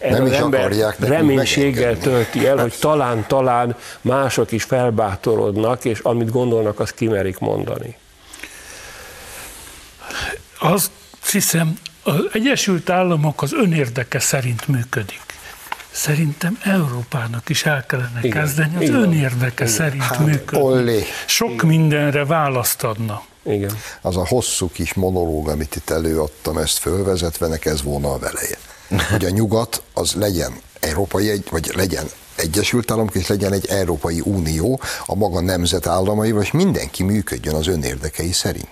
ez 0.00 0.10
nem 0.10 0.24
az 0.24 0.32
ember 0.32 0.94
reménységgel 0.98 1.98
tölti 1.98 2.46
el, 2.46 2.56
hogy 2.56 2.74
talán-talán 2.80 3.76
mások 4.00 4.52
is 4.52 4.62
felbátorodnak, 4.62 5.84
és 5.84 5.98
amit 5.98 6.30
gondolnak, 6.30 6.80
azt 6.80 6.94
kimerik 6.94 7.38
mondani. 7.38 7.96
Azt 10.72 10.90
hiszem, 11.30 11.78
az 12.02 12.14
Egyesült 12.32 12.90
Államok 12.90 13.42
az 13.42 13.52
önérdeke 13.52 14.18
szerint 14.18 14.68
működik. 14.68 15.20
Szerintem 15.90 16.58
Európának 16.62 17.48
is 17.48 17.64
el 17.64 17.86
kellene 17.86 18.18
Igen. 18.22 18.30
kezdeni 18.30 18.76
az 18.76 18.82
Igen. 18.82 18.94
önérdeke 18.94 19.64
Igen. 19.64 19.74
szerint 19.74 20.02
hát, 20.02 20.18
működni. 20.18 20.64
Olé. 20.64 21.04
Sok 21.26 21.50
Igen. 21.50 21.66
mindenre 21.66 22.24
választ 22.24 22.82
adna. 22.82 23.22
Igen. 23.42 23.78
Az 24.00 24.16
a 24.16 24.26
hosszú 24.26 24.70
kis 24.70 24.94
monológ, 24.94 25.48
amit 25.48 25.76
itt 25.76 25.90
előadtam, 25.90 26.58
ezt 26.58 26.78
fölvezetve, 26.78 27.46
nek 27.46 27.64
ez 27.64 27.82
volna 27.82 28.12
a 28.12 28.18
veleje. 28.18 28.58
Hogy 29.10 29.24
a 29.24 29.30
nyugat 29.30 29.82
az 29.92 30.12
legyen 30.12 30.52
európai, 30.80 31.30
egy, 31.30 31.46
vagy 31.50 31.70
legyen 31.74 32.06
Egyesült 32.36 32.90
Államok, 32.90 33.14
és 33.14 33.26
legyen 33.26 33.52
egy 33.52 33.66
Európai 33.66 34.20
Unió 34.24 34.80
a 35.06 35.14
maga 35.14 35.40
nemzetállamai, 35.40 36.30
vagy 36.30 36.48
mindenki 36.52 37.02
működjön 37.02 37.54
az 37.54 37.66
önérdekei 37.66 38.32
szerint 38.32 38.68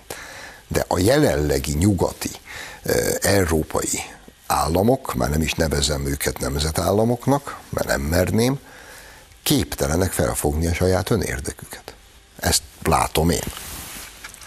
de 0.67 0.85
a 0.87 0.99
jelenlegi 0.99 1.73
nyugati, 1.73 2.31
európai 3.21 3.99
államok, 4.47 5.13
már 5.13 5.29
nem 5.29 5.41
is 5.41 5.53
nevezem 5.53 6.05
őket 6.05 6.39
nemzetállamoknak, 6.39 7.59
mert 7.69 7.87
nem 7.87 8.01
merném, 8.01 8.59
képtelenek 9.43 10.11
felfogni 10.11 10.67
a 10.67 10.73
saját 10.73 11.09
önérdeküket. 11.09 11.93
Ezt 12.39 12.61
látom 12.83 13.29
én. 13.29 13.51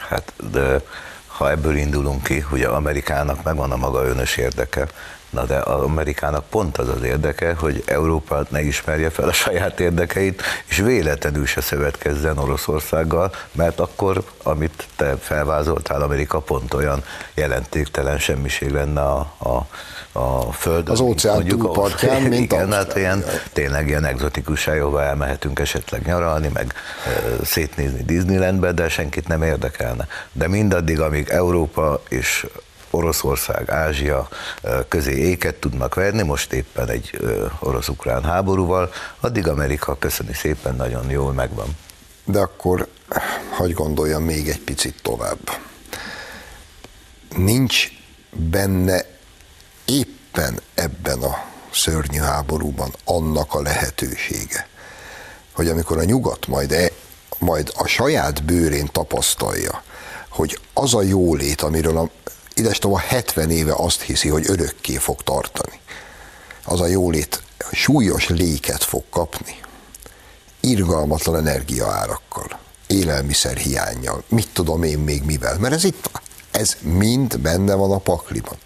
Hát, 0.08 0.32
de 0.50 0.82
ha 1.26 1.50
ebből 1.50 1.76
indulunk 1.76 2.22
ki, 2.22 2.40
hogy 2.40 2.62
Amerikának 2.62 3.42
megvan 3.42 3.72
a 3.72 3.76
maga 3.76 4.04
önös 4.04 4.36
érdeke, 4.36 4.86
Na 5.30 5.44
de 5.44 5.56
az 5.56 5.82
Amerikának 5.82 6.44
pont 6.48 6.78
az 6.78 6.88
az 6.88 7.02
érdeke, 7.02 7.54
hogy 7.54 7.82
Európa 7.86 8.46
ne 8.48 8.62
ismerje 8.62 9.10
fel 9.10 9.28
a 9.28 9.32
saját 9.32 9.80
érdekeit, 9.80 10.42
és 10.66 10.76
véletlenül 10.76 11.46
se 11.46 11.60
szövetkezzen 11.60 12.38
Oroszországgal, 12.38 13.32
mert 13.52 13.80
akkor, 13.80 14.22
amit 14.42 14.86
te 14.96 15.16
felvázoltál, 15.16 16.02
Amerika 16.02 16.40
pont 16.40 16.74
olyan 16.74 17.02
jelentéktelen 17.34 18.18
semmiség 18.18 18.70
lenne 18.70 19.00
a, 19.00 19.32
a, 19.38 19.66
a 20.12 20.52
Földön. 20.52 20.92
Az 20.92 21.00
óceán 21.00 21.44
túlpartján, 21.44 22.22
mint 22.22 22.52
Igen, 22.52 22.72
hát 22.72 22.96
ilyen, 22.96 23.24
tényleg 23.52 23.88
ilyen 23.88 24.04
egzotikus 24.04 24.66
ahova 24.66 25.02
elmehetünk 25.02 25.58
esetleg 25.58 26.06
nyaralni, 26.06 26.50
meg 26.52 26.74
e, 27.06 27.44
szétnézni 27.44 28.02
Disneylandbe, 28.02 28.72
de 28.72 28.88
senkit 28.88 29.28
nem 29.28 29.42
érdekelne. 29.42 30.06
De 30.32 30.48
mindaddig, 30.48 31.00
amíg 31.00 31.28
Európa 31.28 32.02
és 32.08 32.46
Oroszország, 32.90 33.70
Ázsia 33.70 34.28
közé 34.88 35.16
éket 35.16 35.54
tudnak 35.54 35.94
verni, 35.94 36.22
most 36.22 36.52
éppen 36.52 36.88
egy 36.88 37.18
orosz-ukrán 37.58 38.24
háborúval, 38.24 38.90
addig 39.20 39.48
Amerika, 39.48 39.98
köszöni 39.98 40.34
szépen, 40.34 40.76
nagyon 40.76 41.10
jól 41.10 41.32
megvan. 41.32 41.76
De 42.24 42.38
akkor 42.38 42.88
hagy 43.50 43.72
gondoljam 43.72 44.22
még 44.22 44.48
egy 44.48 44.60
picit 44.60 45.02
tovább. 45.02 45.38
Nincs 47.36 47.88
benne 48.30 49.04
éppen 49.84 50.60
ebben 50.74 51.22
a 51.22 51.44
szörnyű 51.72 52.18
háborúban 52.18 52.94
annak 53.04 53.54
a 53.54 53.62
lehetősége, 53.62 54.68
hogy 55.52 55.68
amikor 55.68 55.98
a 55.98 56.04
nyugat 56.04 56.46
majd, 56.46 56.72
e, 56.72 56.90
majd 57.38 57.72
a 57.76 57.86
saját 57.86 58.44
bőrén 58.44 58.88
tapasztalja, 58.92 59.82
hogy 60.28 60.60
az 60.72 60.94
a 60.94 61.02
jólét, 61.02 61.60
amiről 61.60 61.96
a 61.98 62.10
idestova 62.58 62.98
70 62.98 63.50
éve 63.50 63.72
azt 63.76 64.00
hiszi, 64.00 64.28
hogy 64.28 64.44
örökké 64.48 64.96
fog 64.96 65.22
tartani. 65.22 65.80
Az 66.64 66.80
a 66.80 66.86
jólét 66.86 67.42
súlyos 67.72 68.28
léket 68.28 68.84
fog 68.84 69.04
kapni, 69.10 69.54
irgalmatlan 70.60 71.36
energiaárakkal, 71.36 72.58
élelmiszer 72.86 73.56
hiányjal, 73.56 74.22
mit 74.28 74.48
tudom 74.52 74.82
én 74.82 74.98
még 74.98 75.22
mivel, 75.22 75.58
mert 75.58 75.74
ez 75.74 75.84
itt, 75.84 76.10
ez 76.50 76.76
mind 76.80 77.38
benne 77.38 77.74
van 77.74 77.92
a 77.92 77.98
pakliban. 77.98 78.56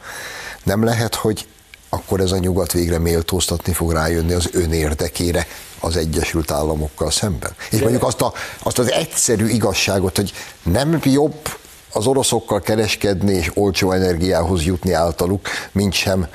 Nem 0.62 0.84
lehet, 0.84 1.14
hogy 1.14 1.46
akkor 1.88 2.20
ez 2.20 2.32
a 2.32 2.38
nyugat 2.38 2.72
végre 2.72 2.98
méltóztatni 2.98 3.72
fog 3.72 3.92
rájönni 3.92 4.32
az 4.32 4.48
önérdekére 4.52 5.46
az 5.80 5.96
Egyesült 5.96 6.50
Államokkal 6.50 7.10
szemben. 7.10 7.54
És 7.70 7.80
mondjuk 7.80 8.02
azt, 8.02 8.20
a, 8.20 8.32
azt 8.62 8.78
az 8.78 8.90
egyszerű 8.90 9.46
igazságot, 9.46 10.16
hogy 10.16 10.32
nem 10.62 11.00
jobb 11.04 11.48
az 11.92 12.06
oroszokkal 12.06 12.60
kereskedni 12.60 13.32
és 13.32 13.50
olcsó 13.54 13.92
energiához 13.92 14.64
jutni 14.64 14.92
általuk, 14.92 15.48
mint 15.72 15.92
sem 15.92 16.26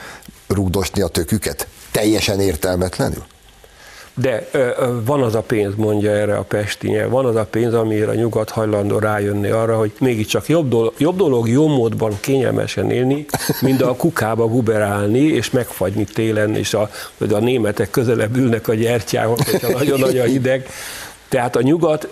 rugdosni 0.48 1.02
a 1.02 1.08
töküket? 1.08 1.68
Teljesen 1.92 2.40
értelmetlenül? 2.40 3.24
De 4.14 4.50
van 5.06 5.24
az 5.24 5.36
a 5.36 5.42
pénz, 5.42 5.76
mondja 5.76 6.12
erre 6.12 6.38
a 6.38 6.42
Pestinye, 6.42 7.06
van 7.06 7.26
az 7.26 7.36
a 7.36 7.46
pénz, 7.46 7.74
amire 7.74 8.08
a 8.08 8.14
nyugat 8.14 8.50
hajlandó 8.50 9.00
rájönni 9.00 9.50
arra, 9.50 9.78
hogy 9.78 9.92
mégiscsak 10.00 10.48
jobb 10.48 10.70
dolog, 10.70 10.94
jobb, 10.98 11.18
dolog 11.18 11.50
jó 11.50 11.68
módban 11.68 12.18
kényelmesen 12.20 12.92
élni, 12.92 13.26
mint 13.62 13.82
a 13.82 13.96
kukába 13.96 14.48
guberálni 14.48 15.20
és 15.20 15.52
megfagyni 15.52 16.04
télen, 16.04 16.56
és 16.56 16.74
a, 16.74 16.90
a 17.32 17.40
németek 17.40 17.90
közelebb 17.90 18.36
ülnek 18.36 18.68
a 18.68 18.74
gyertyához, 18.74 19.50
hogyha 19.50 19.72
nagyon 19.72 20.00
nagy 20.00 20.18
a 20.18 20.24
hideg, 20.24 20.68
tehát 21.30 21.56
a 21.56 21.62
nyugat, 21.62 22.10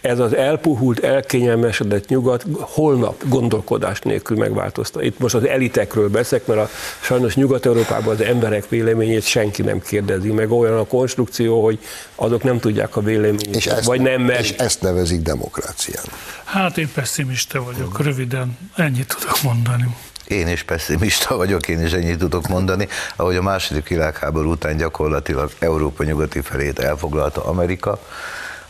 ez 0.00 0.18
az 0.18 0.34
elpuhult, 0.34 0.98
elkényelmesedett 0.98 2.08
nyugat 2.08 2.44
holnap 2.60 3.22
gondolkodás 3.28 4.00
nélkül 4.00 4.36
megváltozta. 4.36 5.02
Itt 5.02 5.18
most 5.18 5.34
az 5.34 5.46
elitekről 5.46 6.08
beszek, 6.08 6.46
mert 6.46 6.60
a, 6.60 6.68
sajnos 7.00 7.34
Nyugat-Európában 7.34 8.14
az 8.14 8.20
emberek 8.20 8.68
véleményét 8.68 9.24
senki 9.24 9.62
nem 9.62 9.80
kérdezi 9.80 10.30
meg. 10.30 10.50
Olyan 10.50 10.78
a 10.78 10.84
konstrukció, 10.84 11.64
hogy 11.64 11.78
azok 12.14 12.42
nem 12.42 12.58
tudják 12.58 12.96
a 12.96 13.00
véleményét, 13.00 13.56
és 13.56 13.66
ezt, 13.66 13.84
vagy 13.84 14.00
nem 14.00 14.22
mert... 14.22 14.40
És 14.40 14.50
ezt 14.50 14.80
nevezik 14.80 15.20
demokráciának. 15.20 16.10
Hát 16.44 16.78
én 16.78 16.88
pessimista 16.94 17.62
vagyok, 17.62 18.02
röviden 18.02 18.58
ennyit 18.76 19.16
tudok 19.18 19.42
mondani. 19.42 19.84
Én 20.28 20.48
is 20.48 20.62
pessimista 20.62 21.36
vagyok, 21.36 21.68
én 21.68 21.84
is 21.84 21.92
ennyit 21.92 22.18
tudok 22.18 22.48
mondani. 22.48 22.88
Ahogy 23.16 23.36
a 23.36 23.42
második 23.42 23.88
világháború 23.88 24.50
után 24.50 24.76
gyakorlatilag 24.76 25.50
Európa 25.58 26.04
nyugati 26.04 26.40
felét 26.40 26.78
elfoglalta 26.78 27.44
Amerika, 27.44 27.98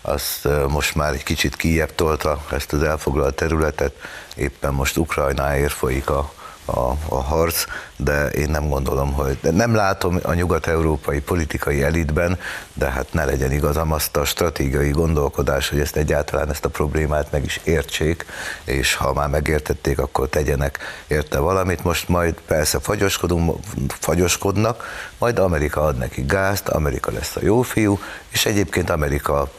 azt 0.00 0.48
most 0.68 0.94
már 0.94 1.12
egy 1.12 1.22
kicsit 1.22 1.56
kijebb 1.56 1.94
tolta 1.94 2.44
ezt 2.52 2.72
az 2.72 2.82
elfoglalt 2.82 3.34
területet, 3.34 3.94
éppen 4.34 4.74
most 4.74 4.96
Ukrajnáért 4.96 5.72
folyik 5.72 6.10
a 6.10 6.32
a, 6.66 6.96
a 7.08 7.22
harc, 7.22 7.64
de 7.96 8.28
én 8.28 8.50
nem 8.50 8.68
gondolom, 8.68 9.12
hogy 9.12 9.38
nem 9.50 9.74
látom 9.74 10.18
a 10.22 10.32
nyugat-európai 10.32 11.20
politikai 11.20 11.82
elitben, 11.82 12.38
de 12.74 12.90
hát 12.90 13.12
ne 13.12 13.24
legyen 13.24 13.52
igazam 13.52 13.92
azt 13.92 14.16
a 14.16 14.24
stratégiai 14.24 14.90
gondolkodás, 14.90 15.68
hogy 15.68 15.80
ezt 15.80 15.96
egyáltalán 15.96 16.50
ezt 16.50 16.64
a 16.64 16.68
problémát 16.68 17.32
meg 17.32 17.44
is 17.44 17.60
értsék, 17.64 18.26
és 18.64 18.94
ha 18.94 19.12
már 19.12 19.28
megértették, 19.28 19.98
akkor 19.98 20.28
tegyenek 20.28 20.78
érte 21.06 21.38
valamit. 21.38 21.84
Most 21.84 22.08
majd 22.08 22.34
persze 22.46 22.78
fagyoskodunk, 22.80 23.56
fagyoskodnak, 23.88 24.84
majd 25.18 25.38
Amerika 25.38 25.82
ad 25.82 25.96
neki 25.96 26.22
gázt, 26.22 26.68
Amerika 26.68 27.12
lesz 27.12 27.36
a 27.36 27.40
jó 27.42 27.62
fiú, 27.62 27.98
és 28.28 28.46
egyébként 28.46 28.90
Amerika 28.90 29.50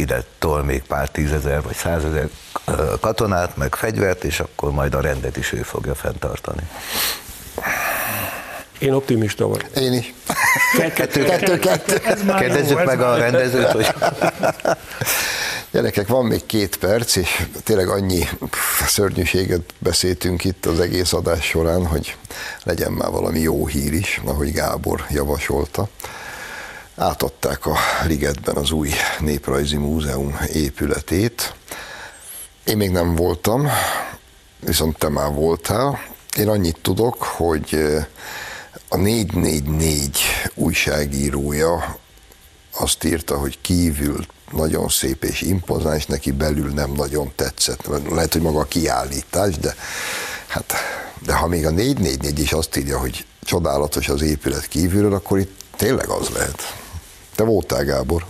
ide 0.00 0.24
tol 0.38 0.62
még 0.64 0.82
pár 0.82 1.08
tízezer 1.08 1.62
vagy 1.62 1.74
százezer 1.74 2.28
katonát, 3.00 3.56
meg 3.56 3.74
fegyvert, 3.74 4.24
és 4.24 4.40
akkor 4.40 4.70
majd 4.70 4.94
a 4.94 5.00
rendet 5.00 5.36
is 5.36 5.52
ő 5.52 5.62
fogja 5.62 5.94
fenntartani. 5.94 6.62
Én 8.78 8.92
optimista 8.92 9.46
vagyok. 9.46 9.76
Én 9.76 9.92
is. 9.92 10.14
Kettő, 10.94 11.24
kettő, 11.24 11.58
kettő. 11.58 12.00
Kérdezzük 12.38 12.84
meg 12.84 13.00
a 13.00 13.16
rendezőt, 13.16 13.70
hogy... 13.70 13.86
Gyerekek, 15.72 16.08
van 16.08 16.24
még 16.24 16.46
két 16.46 16.76
perc, 16.76 17.16
és 17.16 17.46
tényleg 17.64 17.88
annyi 17.88 18.28
szörnyűséget 18.86 19.60
beszéltünk 19.78 20.44
itt 20.44 20.66
az 20.66 20.80
egész 20.80 21.12
adás 21.12 21.44
során, 21.44 21.86
hogy 21.86 22.16
legyen 22.62 22.92
már 22.92 23.10
valami 23.10 23.40
jó 23.40 23.66
hír 23.66 23.92
is, 23.92 24.20
ahogy 24.24 24.52
Gábor 24.52 25.04
javasolta 25.10 25.88
átadták 27.00 27.66
a 27.66 27.76
Ligetben 28.06 28.56
az 28.56 28.70
új 28.70 28.90
Néprajzi 29.20 29.76
Múzeum 29.76 30.38
épületét. 30.52 31.54
Én 32.64 32.76
még 32.76 32.90
nem 32.90 33.14
voltam, 33.14 33.68
viszont 34.60 34.98
te 34.98 35.08
már 35.08 35.32
voltál. 35.32 36.00
Én 36.36 36.48
annyit 36.48 36.78
tudok, 36.82 37.22
hogy 37.22 37.68
eh, 37.70 38.06
a 38.88 38.96
444 38.96 40.18
újságírója 40.54 41.98
azt 42.70 43.04
írta, 43.04 43.38
hogy 43.38 43.60
kívül 43.60 44.26
nagyon 44.52 44.88
szép 44.88 45.24
és 45.24 45.40
impozáns, 45.40 46.06
neki 46.06 46.30
belül 46.30 46.70
nem 46.70 46.92
nagyon 46.92 47.32
tetszett. 47.36 47.86
Lehet, 48.10 48.32
hogy 48.32 48.42
maga 48.42 48.60
a 48.60 48.64
kiállítás, 48.64 49.58
de 49.58 49.74
hát 50.46 50.74
de 51.26 51.34
ha 51.34 51.46
még 51.46 51.66
a 51.66 51.70
444 51.70 52.38
is 52.38 52.52
azt 52.52 52.76
írja, 52.76 52.98
hogy 52.98 53.26
csodálatos 53.42 54.08
az 54.08 54.22
épület 54.22 54.68
kívülről, 54.68 55.14
akkor 55.14 55.38
itt 55.38 55.60
tényleg 55.76 56.08
az 56.08 56.28
lehet. 56.28 56.79
Te 57.40 57.46
voltál, 57.46 57.84
Gábor? 57.84 58.24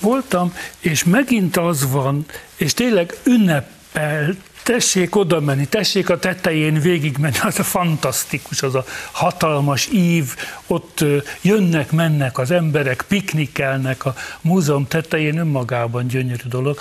Voltam, 0.00 0.54
és 0.78 1.04
megint 1.04 1.56
az 1.56 1.90
van, 1.90 2.24
és 2.56 2.74
tényleg 2.74 3.16
ünnepel, 3.24 4.36
tessék 4.62 5.16
oda 5.16 5.40
menni, 5.40 5.66
tessék 5.66 6.10
a 6.10 6.18
tetején 6.18 6.80
végigmenni, 6.80 7.36
az 7.42 7.58
a 7.58 7.62
fantasztikus, 7.62 8.62
az 8.62 8.74
a 8.74 8.84
hatalmas 9.10 9.88
ív, 9.92 10.34
ott 10.66 11.04
jönnek, 11.40 11.90
mennek 11.90 12.38
az 12.38 12.50
emberek, 12.50 13.04
piknikelnek 13.08 14.04
a 14.04 14.14
múzeum 14.40 14.86
tetején, 14.86 15.38
önmagában 15.38 16.06
gyönyörű 16.06 16.48
dolog. 16.48 16.78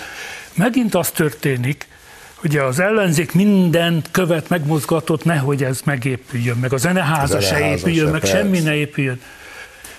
Megint 0.53 0.95
az 0.95 1.09
történik, 1.09 1.87
Ugye 2.43 2.61
az 2.63 2.79
ellenzék 2.79 3.33
mindent 3.33 4.07
követ, 4.11 4.49
megmozgatott, 4.49 5.23
nehogy 5.23 5.63
ez 5.63 5.81
megépüljön, 5.83 6.57
meg 6.57 6.73
a 6.73 6.77
zeneháza 6.77 7.41
se 7.41 7.59
épüljön, 7.59 8.11
meg 8.11 8.19
persze. 8.19 8.37
semmi 8.37 8.59
ne 8.59 8.75
épüljön 8.75 9.21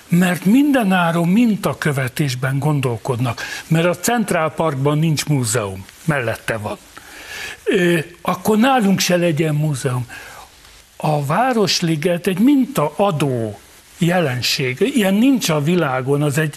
mert 0.09 0.45
mindenáron 0.45 1.29
mintakövetésben 1.29 2.59
gondolkodnak, 2.59 3.43
mert 3.67 3.87
a 3.87 3.97
Central 3.97 4.51
Parkban 4.51 4.99
nincs 4.99 5.27
múzeum, 5.27 5.85
mellette 6.05 6.57
van. 6.57 6.79
Akkor 8.23 8.59
nálunk 8.59 8.99
se 8.99 9.17
legyen 9.17 9.55
múzeum. 9.55 10.07
A 10.97 11.25
Városliget 11.25 12.27
egy 12.27 12.39
mintaadó 12.39 13.61
jelenség, 13.99 14.93
ilyen 14.95 15.15
nincs 15.15 15.49
a 15.49 15.63
világon, 15.63 16.23
az 16.23 16.39
egy 16.39 16.57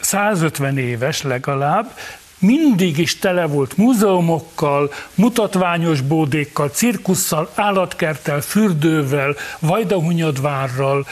150 0.00 0.78
éves 0.78 1.22
legalább, 1.22 1.98
mindig 2.38 2.98
is 2.98 3.18
tele 3.18 3.46
volt 3.46 3.76
múzeumokkal, 3.76 4.92
mutatványos 5.14 6.00
bódékkal, 6.00 6.68
cirkusszal, 6.68 7.50
állatkerttel, 7.54 8.40
fürdővel, 8.40 9.34
vajdahunyadvárral, 9.58 11.06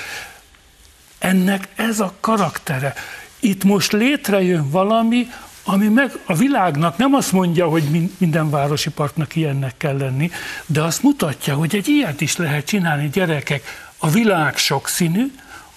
ennek 1.25 1.69
ez 1.75 2.01
a 2.01 2.13
karaktere. 2.21 2.95
Itt 3.41 3.65
most 3.65 3.93
létrejön 3.93 4.71
valami, 4.71 5.27
ami 5.65 5.89
meg 5.89 6.19
a 6.25 6.35
világnak 6.35 6.97
nem 6.97 7.15
azt 7.15 7.33
mondja, 7.33 7.69
hogy 7.69 8.11
minden 8.19 8.51
városi 8.51 8.91
parknak 8.91 9.37
ilyennek 9.37 9.77
kell 9.77 9.97
lenni, 9.97 10.31
de 10.67 10.83
azt 10.83 11.03
mutatja, 11.03 11.55
hogy 11.55 11.75
egy 11.75 11.89
ilyet 11.89 12.21
is 12.21 12.37
lehet 12.37 12.67
csinálni, 12.67 13.09
gyerekek. 13.09 13.63
A 13.99 14.11
világ 14.11 14.57
sokszínű, 14.57 15.33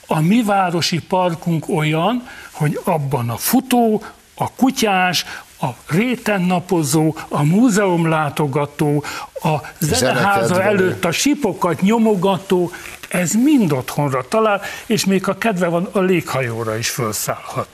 a 0.07 0.19
mi 0.19 0.43
városi 0.43 0.99
parkunk 0.99 1.69
olyan, 1.69 2.27
hogy 2.51 2.79
abban 2.83 3.29
a 3.29 3.37
futó, 3.37 4.03
a 4.35 4.51
kutyás, 4.51 5.25
a 5.61 5.67
rétennapozó, 5.87 7.15
a 7.27 7.43
múzeum 7.43 8.07
látogató, 8.07 9.03
a 9.33 9.55
zeneháza 9.79 10.63
előtt 10.63 11.05
a 11.05 11.11
sipokat 11.11 11.81
nyomogató, 11.81 12.71
ez 13.07 13.31
mind 13.31 13.71
otthonra 13.71 14.25
talál, 14.27 14.61
és 14.85 15.05
még 15.05 15.27
a 15.27 15.37
kedve 15.37 15.67
van, 15.67 15.89
a 15.91 15.99
léghajóra 15.99 16.77
is 16.77 16.89
felszállhat. 16.89 17.67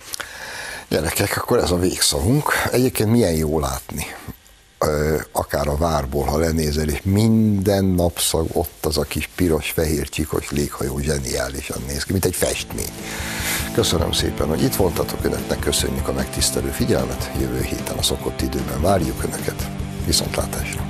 Gyerekek, 0.88 1.38
akkor 1.38 1.58
ez 1.58 1.72
a 1.72 1.78
végszavunk. 1.78 2.52
Egyébként 2.72 3.10
milyen 3.10 3.34
jó 3.34 3.60
látni, 3.60 4.06
akár 5.32 5.68
a 5.68 5.78
várból, 5.78 6.24
ha 6.24 6.38
lenézel, 6.38 6.90
és 6.90 7.00
minden 7.04 7.86
napszag 7.86 8.48
ott 8.54 8.86
az 8.86 8.98
a 8.98 9.04
kis 9.04 9.30
piros, 9.36 9.72
fehér, 9.72 10.10
csikos 10.10 10.52
léghajó 10.52 11.00
zseniálisan 11.00 11.82
néz 11.88 12.04
ki, 12.04 12.12
mint 12.12 12.26
egy 12.26 12.36
festmény. 12.36 12.92
Köszönöm 13.74 14.12
szépen, 14.12 14.48
hogy 14.48 14.64
itt 14.64 14.76
voltatok, 14.76 15.26
Önöknek 15.26 15.60
köszönjük 15.60 16.08
a 16.08 16.14
megtisztelő 16.14 16.70
figyelmet, 16.70 17.32
jövő 17.40 17.62
héten 17.62 17.98
a 17.98 18.04
szokott 18.04 18.42
időben 18.42 18.82
várjuk 18.82 19.24
Önöket. 19.24 19.68
Viszontlátásra! 20.06 20.82